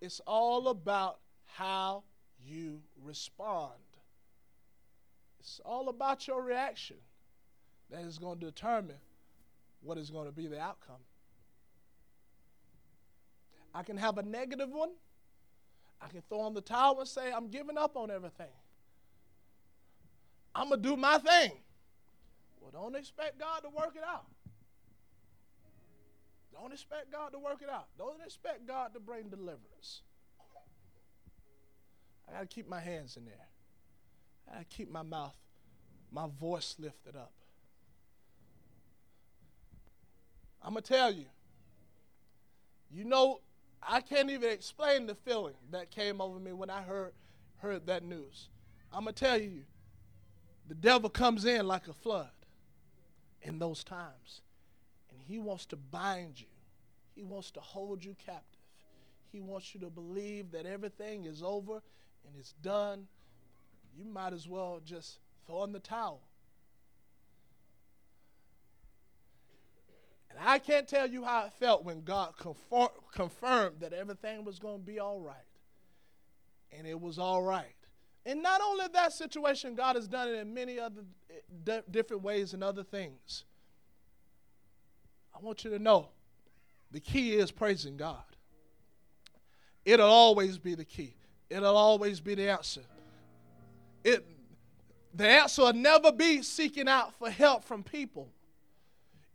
it's 0.00 0.20
all 0.26 0.68
about 0.68 1.18
how 1.46 2.02
you 2.44 2.82
respond. 3.02 3.72
It's 5.40 5.60
all 5.64 5.88
about 5.88 6.26
your 6.26 6.42
reaction 6.42 6.96
that 7.90 8.02
is 8.02 8.18
going 8.18 8.38
to 8.40 8.46
determine 8.46 8.96
what 9.80 9.96
is 9.96 10.10
going 10.10 10.26
to 10.26 10.32
be 10.32 10.46
the 10.46 10.60
outcome. 10.60 10.96
I 13.74 13.82
can 13.82 13.96
have 13.96 14.18
a 14.18 14.22
negative 14.22 14.70
one. 14.70 14.90
I 16.00 16.08
can 16.08 16.22
throw 16.28 16.40
on 16.40 16.54
the 16.54 16.60
towel 16.60 16.98
and 16.98 17.08
say, 17.08 17.32
I'm 17.32 17.48
giving 17.48 17.78
up 17.78 17.96
on 17.96 18.10
everything. 18.10 18.46
I'm 20.56 20.70
going 20.70 20.82
to 20.82 20.88
do 20.88 20.96
my 20.96 21.18
thing. 21.18 21.52
Well, 22.60 22.70
don't 22.72 22.96
expect 22.96 23.38
God 23.38 23.60
to 23.60 23.68
work 23.68 23.94
it 23.94 24.02
out. 24.02 24.24
Don't 26.52 26.72
expect 26.72 27.12
God 27.12 27.32
to 27.32 27.38
work 27.38 27.60
it 27.60 27.68
out. 27.68 27.88
Don't 27.98 28.22
expect 28.24 28.66
God 28.66 28.94
to 28.94 29.00
bring 29.00 29.28
deliverance. 29.28 30.00
I 32.26 32.32
got 32.32 32.40
to 32.40 32.46
keep 32.46 32.66
my 32.66 32.80
hands 32.80 33.18
in 33.18 33.26
there. 33.26 33.34
I 34.50 34.54
got 34.54 34.70
to 34.70 34.76
keep 34.76 34.90
my 34.90 35.02
mouth, 35.02 35.36
my 36.10 36.26
voice 36.40 36.74
lifted 36.78 37.16
up. 37.16 37.32
I'm 40.62 40.72
going 40.72 40.82
to 40.82 40.92
tell 40.92 41.12
you, 41.12 41.26
you 42.90 43.04
know, 43.04 43.40
I 43.82 44.00
can't 44.00 44.30
even 44.30 44.50
explain 44.50 45.06
the 45.06 45.14
feeling 45.14 45.54
that 45.70 45.90
came 45.90 46.20
over 46.20 46.38
me 46.40 46.52
when 46.52 46.70
I 46.70 46.80
heard 46.80 47.12
heard 47.58 47.86
that 47.86 48.02
news. 48.02 48.48
I'm 48.92 49.04
going 49.04 49.14
to 49.14 49.24
tell 49.24 49.38
you, 49.38 49.62
the 50.68 50.74
devil 50.74 51.08
comes 51.08 51.44
in 51.44 51.66
like 51.66 51.88
a 51.88 51.92
flood 51.92 52.30
in 53.42 53.58
those 53.58 53.84
times. 53.84 54.42
And 55.10 55.20
he 55.22 55.38
wants 55.38 55.66
to 55.66 55.76
bind 55.76 56.40
you, 56.40 56.46
he 57.14 57.22
wants 57.22 57.50
to 57.52 57.60
hold 57.60 58.04
you 58.04 58.14
captive. 58.24 58.60
He 59.32 59.40
wants 59.40 59.74
you 59.74 59.80
to 59.80 59.90
believe 59.90 60.52
that 60.52 60.66
everything 60.66 61.24
is 61.26 61.42
over 61.42 61.74
and 61.74 62.34
it's 62.38 62.54
done. 62.62 63.06
You 63.94 64.04
might 64.04 64.32
as 64.32 64.48
well 64.48 64.80
just 64.84 65.18
throw 65.46 65.64
in 65.64 65.72
the 65.72 65.78
towel. 65.78 66.22
And 70.30 70.38
I 70.42 70.58
can't 70.58 70.88
tell 70.88 71.06
you 71.06 71.24
how 71.24 71.46
it 71.46 71.52
felt 71.54 71.84
when 71.84 72.02
God 72.02 72.34
confirmed 73.12 73.76
that 73.80 73.92
everything 73.92 74.44
was 74.44 74.58
going 74.58 74.80
to 74.80 74.86
be 74.86 74.98
all 74.98 75.20
right. 75.20 75.36
And 76.76 76.86
it 76.86 77.00
was 77.00 77.18
all 77.18 77.42
right. 77.42 77.75
And 78.26 78.42
not 78.42 78.60
only 78.60 78.86
that 78.92 79.12
situation, 79.12 79.76
God 79.76 79.94
has 79.94 80.08
done 80.08 80.28
it 80.28 80.34
in 80.34 80.52
many 80.52 80.80
other 80.80 81.02
eh, 81.30 81.80
different 81.88 82.24
ways 82.24 82.54
and 82.54 82.64
other 82.64 82.82
things. 82.82 83.44
I 85.32 85.38
want 85.40 85.64
you 85.64 85.70
to 85.70 85.78
know 85.78 86.08
the 86.90 86.98
key 86.98 87.34
is 87.34 87.52
praising 87.52 87.96
God. 87.96 88.24
It'll 89.84 90.10
always 90.10 90.58
be 90.58 90.74
the 90.74 90.84
key. 90.84 91.14
It'll 91.48 91.76
always 91.76 92.18
be 92.18 92.34
the 92.34 92.50
answer. 92.50 92.80
It, 94.02 94.26
the 95.14 95.28
answer 95.28 95.62
will 95.62 95.72
never 95.72 96.10
be 96.10 96.42
seeking 96.42 96.88
out 96.88 97.14
for 97.14 97.30
help 97.30 97.62
from 97.62 97.84
people. 97.84 98.28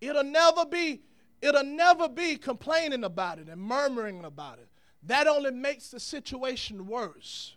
It'll 0.01 0.25
never 0.25 0.65
be, 0.65 1.01
it'll 1.41 1.63
never 1.63 2.09
be 2.09 2.35
complaining 2.35 3.05
about 3.05 3.39
it 3.39 3.47
and 3.47 3.61
murmuring 3.61 4.25
about 4.25 4.59
it. 4.59 4.67
That 5.03 5.27
only 5.27 5.51
makes 5.51 5.91
the 5.91 5.99
situation 6.01 6.87
worse. 6.87 7.55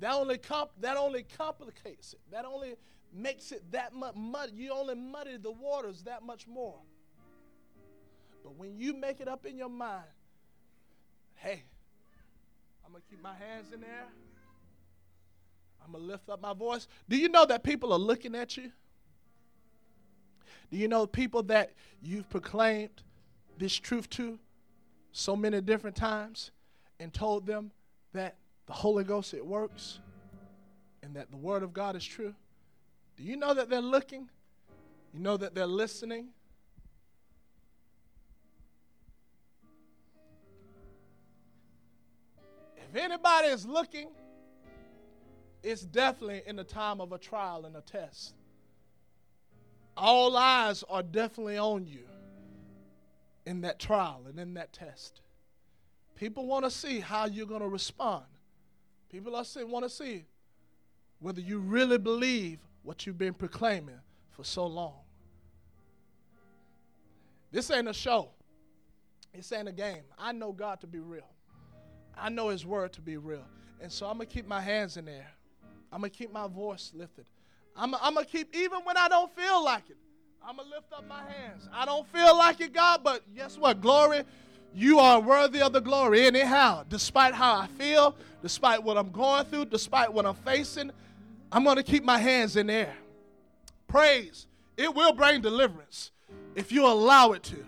That 0.00 0.14
only 0.14 0.38
comp- 0.38 0.72
that 0.80 0.96
only 0.96 1.24
complicates 1.36 2.14
it. 2.14 2.20
That 2.30 2.44
only 2.44 2.76
makes 3.12 3.52
it 3.52 3.70
that 3.72 3.92
much 3.92 4.14
muddy. 4.16 4.52
You 4.54 4.72
only 4.72 4.94
muddy 4.94 5.36
the 5.36 5.50
waters 5.50 6.02
that 6.04 6.22
much 6.22 6.46
more. 6.46 6.78
But 8.42 8.56
when 8.56 8.78
you 8.78 8.94
make 8.94 9.20
it 9.20 9.28
up 9.28 9.44
in 9.44 9.58
your 9.58 9.68
mind, 9.68 10.08
hey, 11.34 11.64
I'm 12.84 12.92
gonna 12.92 13.04
keep 13.10 13.22
my 13.22 13.34
hands 13.34 13.72
in 13.72 13.80
there. 13.80 14.06
I'm 15.84 15.92
gonna 15.92 16.04
lift 16.04 16.30
up 16.30 16.40
my 16.40 16.54
voice. 16.54 16.88
Do 17.08 17.16
you 17.16 17.28
know 17.28 17.44
that 17.44 17.62
people 17.62 17.92
are 17.92 17.98
looking 17.98 18.34
at 18.34 18.56
you? 18.56 18.72
Do 20.70 20.78
you 20.78 20.88
know 20.88 21.06
people 21.06 21.42
that 21.44 21.72
you've 22.00 22.28
proclaimed 22.30 23.02
this 23.58 23.74
truth 23.74 24.08
to 24.10 24.38
so 25.12 25.36
many 25.36 25.60
different 25.60 25.96
times 25.96 26.52
and 26.98 27.12
told 27.12 27.44
them 27.46 27.72
that 28.12 28.36
the 28.70 28.76
Holy 28.76 29.02
Ghost 29.02 29.34
it 29.34 29.44
works 29.44 29.98
and 31.02 31.16
that 31.16 31.28
the 31.32 31.36
word 31.36 31.64
of 31.64 31.72
God 31.72 31.96
is 31.96 32.04
true? 32.04 32.32
Do 33.16 33.24
you 33.24 33.36
know 33.36 33.52
that 33.52 33.68
they're 33.68 33.80
looking? 33.80 34.28
You 35.12 35.18
know 35.18 35.36
that 35.38 35.56
they're 35.56 35.66
listening? 35.66 36.28
If 42.76 42.94
anybody 42.94 43.48
is 43.48 43.66
looking, 43.66 44.10
it's 45.64 45.82
definitely 45.82 46.42
in 46.46 46.54
the 46.54 46.62
time 46.62 47.00
of 47.00 47.10
a 47.10 47.18
trial 47.18 47.64
and 47.64 47.74
a 47.74 47.80
test. 47.80 48.34
All 49.96 50.36
eyes 50.36 50.84
are 50.88 51.02
definitely 51.02 51.58
on 51.58 51.88
you 51.88 52.06
in 53.46 53.62
that 53.62 53.80
trial 53.80 54.22
and 54.28 54.38
in 54.38 54.54
that 54.54 54.72
test. 54.72 55.22
People 56.14 56.46
want 56.46 56.64
to 56.66 56.70
see 56.70 57.00
how 57.00 57.26
you're 57.26 57.46
going 57.46 57.62
to 57.62 57.68
respond. 57.68 58.26
People 59.10 59.34
are 59.34 59.44
saying, 59.44 59.70
want 59.70 59.84
to 59.84 59.90
see 59.90 60.24
whether 61.18 61.40
you 61.40 61.58
really 61.58 61.98
believe 61.98 62.58
what 62.82 63.06
you've 63.06 63.18
been 63.18 63.34
proclaiming 63.34 63.98
for 64.30 64.44
so 64.44 64.66
long. 64.66 64.94
This 67.50 67.70
ain't 67.70 67.88
a 67.88 67.92
show. 67.92 68.30
This 69.34 69.52
ain't 69.52 69.68
a 69.68 69.72
game. 69.72 70.02
I 70.18 70.32
know 70.32 70.52
God 70.52 70.80
to 70.80 70.86
be 70.86 71.00
real. 71.00 71.28
I 72.16 72.28
know 72.28 72.48
His 72.48 72.64
word 72.64 72.92
to 72.94 73.00
be 73.00 73.16
real. 73.16 73.44
And 73.80 73.90
so 73.90 74.06
I'm 74.06 74.16
going 74.16 74.28
to 74.28 74.32
keep 74.34 74.46
my 74.46 74.60
hands 74.60 74.96
in 74.96 75.04
there. 75.04 75.28
I'm 75.92 76.00
going 76.00 76.10
to 76.10 76.16
keep 76.16 76.32
my 76.32 76.46
voice 76.46 76.92
lifted. 76.94 77.26
I'm, 77.76 77.94
I'm 77.96 78.14
going 78.14 78.26
to 78.26 78.30
keep, 78.30 78.54
even 78.54 78.80
when 78.84 78.96
I 78.96 79.08
don't 79.08 79.34
feel 79.34 79.64
like 79.64 79.90
it, 79.90 79.96
I'm 80.46 80.56
going 80.56 80.68
to 80.68 80.74
lift 80.74 80.92
up 80.92 81.06
my 81.08 81.22
hands. 81.22 81.68
I 81.72 81.84
don't 81.84 82.06
feel 82.08 82.36
like 82.36 82.60
it, 82.60 82.72
God, 82.72 83.02
but 83.02 83.22
guess 83.34 83.58
what? 83.58 83.80
Glory, 83.80 84.22
you 84.74 84.98
are 84.98 85.20
worthy 85.20 85.60
of 85.60 85.72
the 85.72 85.80
glory 85.80 86.26
anyhow. 86.26 86.84
Despite 86.88 87.34
how 87.34 87.54
I 87.60 87.66
feel, 87.66 88.14
despite 88.42 88.82
what 88.82 88.96
I'm 88.96 89.10
going 89.10 89.44
through, 89.46 89.66
despite 89.66 90.12
what 90.12 90.26
I'm 90.26 90.34
facing, 90.34 90.90
I'm 91.52 91.64
going 91.64 91.76
to 91.76 91.82
keep 91.82 92.04
my 92.04 92.18
hands 92.18 92.56
in 92.56 92.68
there. 92.68 92.94
Praise, 93.88 94.46
it 94.76 94.94
will 94.94 95.12
bring 95.12 95.40
deliverance 95.40 96.12
if 96.54 96.70
you 96.70 96.86
allow 96.86 97.32
it 97.32 97.42
to. 97.44 97.64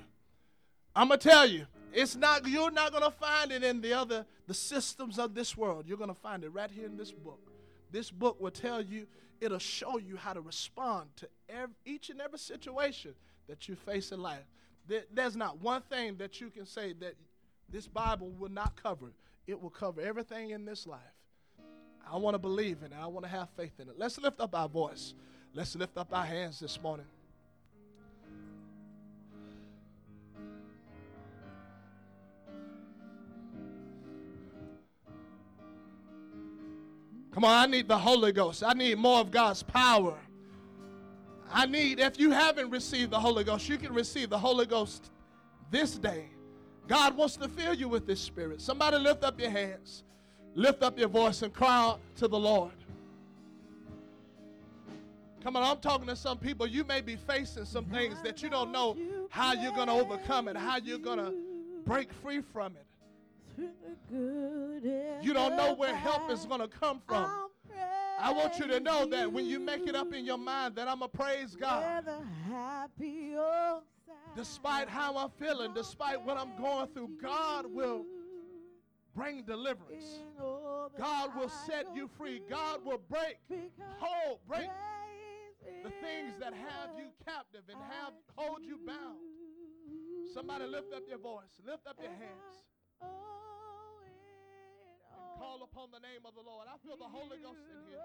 I'm 0.94 1.08
going 1.08 1.18
to 1.18 1.28
tell 1.28 1.46
you, 1.46 1.66
it's 1.92 2.16
not 2.16 2.46
you're 2.46 2.70
not 2.70 2.90
going 2.92 3.02
to 3.04 3.10
find 3.10 3.52
it 3.52 3.62
in 3.64 3.80
the 3.80 3.92
other 3.92 4.24
the 4.46 4.54
systems 4.54 5.18
of 5.18 5.34
this 5.34 5.56
world. 5.56 5.86
You're 5.86 5.98
going 5.98 6.08
to 6.08 6.14
find 6.14 6.44
it 6.44 6.50
right 6.50 6.70
here 6.70 6.86
in 6.86 6.96
this 6.96 7.12
book. 7.12 7.40
This 7.90 8.10
book 8.10 8.40
will 8.40 8.50
tell 8.50 8.80
you, 8.80 9.06
it'll 9.40 9.58
show 9.58 9.98
you 9.98 10.16
how 10.16 10.32
to 10.32 10.40
respond 10.40 11.08
to 11.16 11.28
every, 11.48 11.74
each 11.84 12.10
and 12.10 12.20
every 12.20 12.38
situation 12.38 13.14
that 13.48 13.68
you 13.68 13.76
face 13.76 14.12
in 14.12 14.22
life. 14.22 14.44
There, 14.88 15.02
there's 15.12 15.36
not 15.36 15.60
one 15.60 15.82
thing 15.82 16.16
that 16.16 16.40
you 16.40 16.50
can 16.50 16.66
say 16.66 16.92
that 16.94 17.14
this 17.68 17.86
Bible 17.86 18.30
will 18.38 18.50
not 18.50 18.80
cover. 18.80 19.12
It 19.46 19.60
will 19.60 19.70
cover 19.70 20.00
everything 20.00 20.50
in 20.50 20.64
this 20.64 20.86
life. 20.86 21.00
I 22.10 22.16
want 22.16 22.34
to 22.34 22.38
believe 22.38 22.78
in 22.84 22.92
it. 22.92 22.98
I 23.00 23.06
want 23.06 23.24
to 23.24 23.30
have 23.30 23.48
faith 23.56 23.78
in 23.78 23.88
it. 23.88 23.94
Let's 23.96 24.18
lift 24.18 24.40
up 24.40 24.54
our 24.54 24.68
voice. 24.68 25.14
Let's 25.54 25.74
lift 25.76 25.96
up 25.96 26.08
our 26.12 26.24
hands 26.24 26.60
this 26.60 26.80
morning. 26.82 27.06
Come 37.32 37.44
on, 37.44 37.50
I 37.50 37.66
need 37.66 37.88
the 37.88 37.96
Holy 37.96 38.30
Ghost. 38.32 38.62
I 38.62 38.74
need 38.74 38.98
more 38.98 39.20
of 39.20 39.30
God's 39.30 39.62
power. 39.62 40.18
I 41.52 41.66
need, 41.66 42.00
if 42.00 42.18
you 42.18 42.30
haven't 42.30 42.70
received 42.70 43.10
the 43.10 43.20
Holy 43.20 43.44
Ghost, 43.44 43.68
you 43.68 43.76
can 43.76 43.92
receive 43.92 44.30
the 44.30 44.38
Holy 44.38 44.66
Ghost 44.66 45.10
this 45.70 45.96
day. 45.96 46.26
God 46.88 47.16
wants 47.16 47.36
to 47.36 47.48
fill 47.48 47.74
you 47.74 47.88
with 47.88 48.06
this 48.06 48.20
Spirit. 48.20 48.60
Somebody 48.60 48.98
lift 48.98 49.22
up 49.24 49.40
your 49.40 49.50
hands, 49.50 50.04
lift 50.54 50.82
up 50.82 50.98
your 50.98 51.08
voice, 51.08 51.42
and 51.42 51.52
cry 51.52 51.76
out 51.76 52.00
to 52.16 52.28
the 52.28 52.38
Lord. 52.38 52.72
Come 55.42 55.56
on, 55.56 55.62
I'm 55.64 55.78
talking 55.78 56.06
to 56.06 56.16
some 56.16 56.38
people. 56.38 56.66
You 56.66 56.84
may 56.84 57.00
be 57.00 57.16
facing 57.16 57.64
some 57.64 57.84
things 57.86 58.16
that 58.22 58.42
you 58.42 58.48
don't 58.48 58.70
know 58.70 58.96
how 59.30 59.52
you're 59.52 59.72
going 59.72 59.88
to 59.88 59.94
overcome 59.94 60.48
it, 60.48 60.56
how 60.56 60.76
you're 60.76 60.98
going 60.98 61.18
to 61.18 61.34
break 61.84 62.12
free 62.12 62.40
from 62.40 62.74
it. 62.76 62.86
You 65.20 65.32
don't 65.32 65.56
know 65.56 65.74
where 65.74 65.94
help 65.94 66.30
is 66.30 66.46
going 66.46 66.60
to 66.60 66.68
come 66.68 67.00
from. 67.06 67.50
I 68.22 68.32
want 68.32 68.58
you 68.58 68.68
to 68.68 68.78
know 68.78 69.04
that 69.06 69.32
when 69.32 69.46
you 69.46 69.58
make 69.58 69.86
it 69.88 69.96
up 69.96 70.12
in 70.14 70.24
your 70.24 70.38
mind 70.38 70.76
that 70.76 70.86
I'm 70.86 71.02
a 71.02 71.08
praise 71.08 71.56
God. 71.56 72.04
Despite 74.36 74.88
how 74.88 75.16
I'm 75.16 75.30
feeling, 75.30 75.74
despite 75.74 76.22
what 76.22 76.38
I'm 76.38 76.56
going 76.56 76.86
through, 76.88 77.10
God 77.20 77.66
will 77.66 78.06
bring 79.14 79.42
deliverance. 79.42 80.20
God 80.96 81.36
will 81.36 81.48
set 81.48 81.86
you 81.94 82.08
free. 82.16 82.40
God 82.48 82.84
will 82.84 83.00
break, 83.10 83.38
hold, 83.98 84.38
break 84.46 84.70
the 85.82 85.90
things 85.90 86.34
that 86.38 86.54
have 86.54 86.90
you 86.96 87.06
captive 87.26 87.62
and 87.68 87.78
have 87.90 88.12
hold 88.36 88.60
you 88.62 88.78
bound. 88.86 89.18
Somebody 90.32 90.66
lift 90.66 90.94
up 90.94 91.02
your 91.08 91.18
voice, 91.18 91.60
lift 91.66 91.86
up 91.86 91.98
your 92.00 92.12
hands. 92.12 92.64
Call 95.42 95.58
upon 95.66 95.90
the 95.90 95.98
name 95.98 96.22
of 96.22 96.38
the 96.38 96.44
Lord. 96.46 96.70
I 96.70 96.78
feel 96.86 96.94
the 96.94 97.10
Holy 97.10 97.42
Ghost 97.42 97.66
in 97.66 97.82
here. 97.90 97.98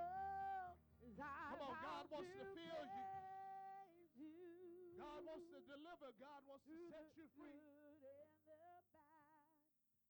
Come 1.21 1.61
on, 1.69 1.77
God 1.85 2.09
wants 2.09 2.33
to 2.33 2.45
fill 2.49 2.85
you. 2.97 3.05
God 4.97 5.21
wants 5.21 5.45
to 5.53 5.61
deliver. 5.69 6.09
God 6.17 6.41
wants 6.49 6.65
to 6.65 6.73
set 6.89 7.13
you 7.13 7.29
free. 7.37 7.76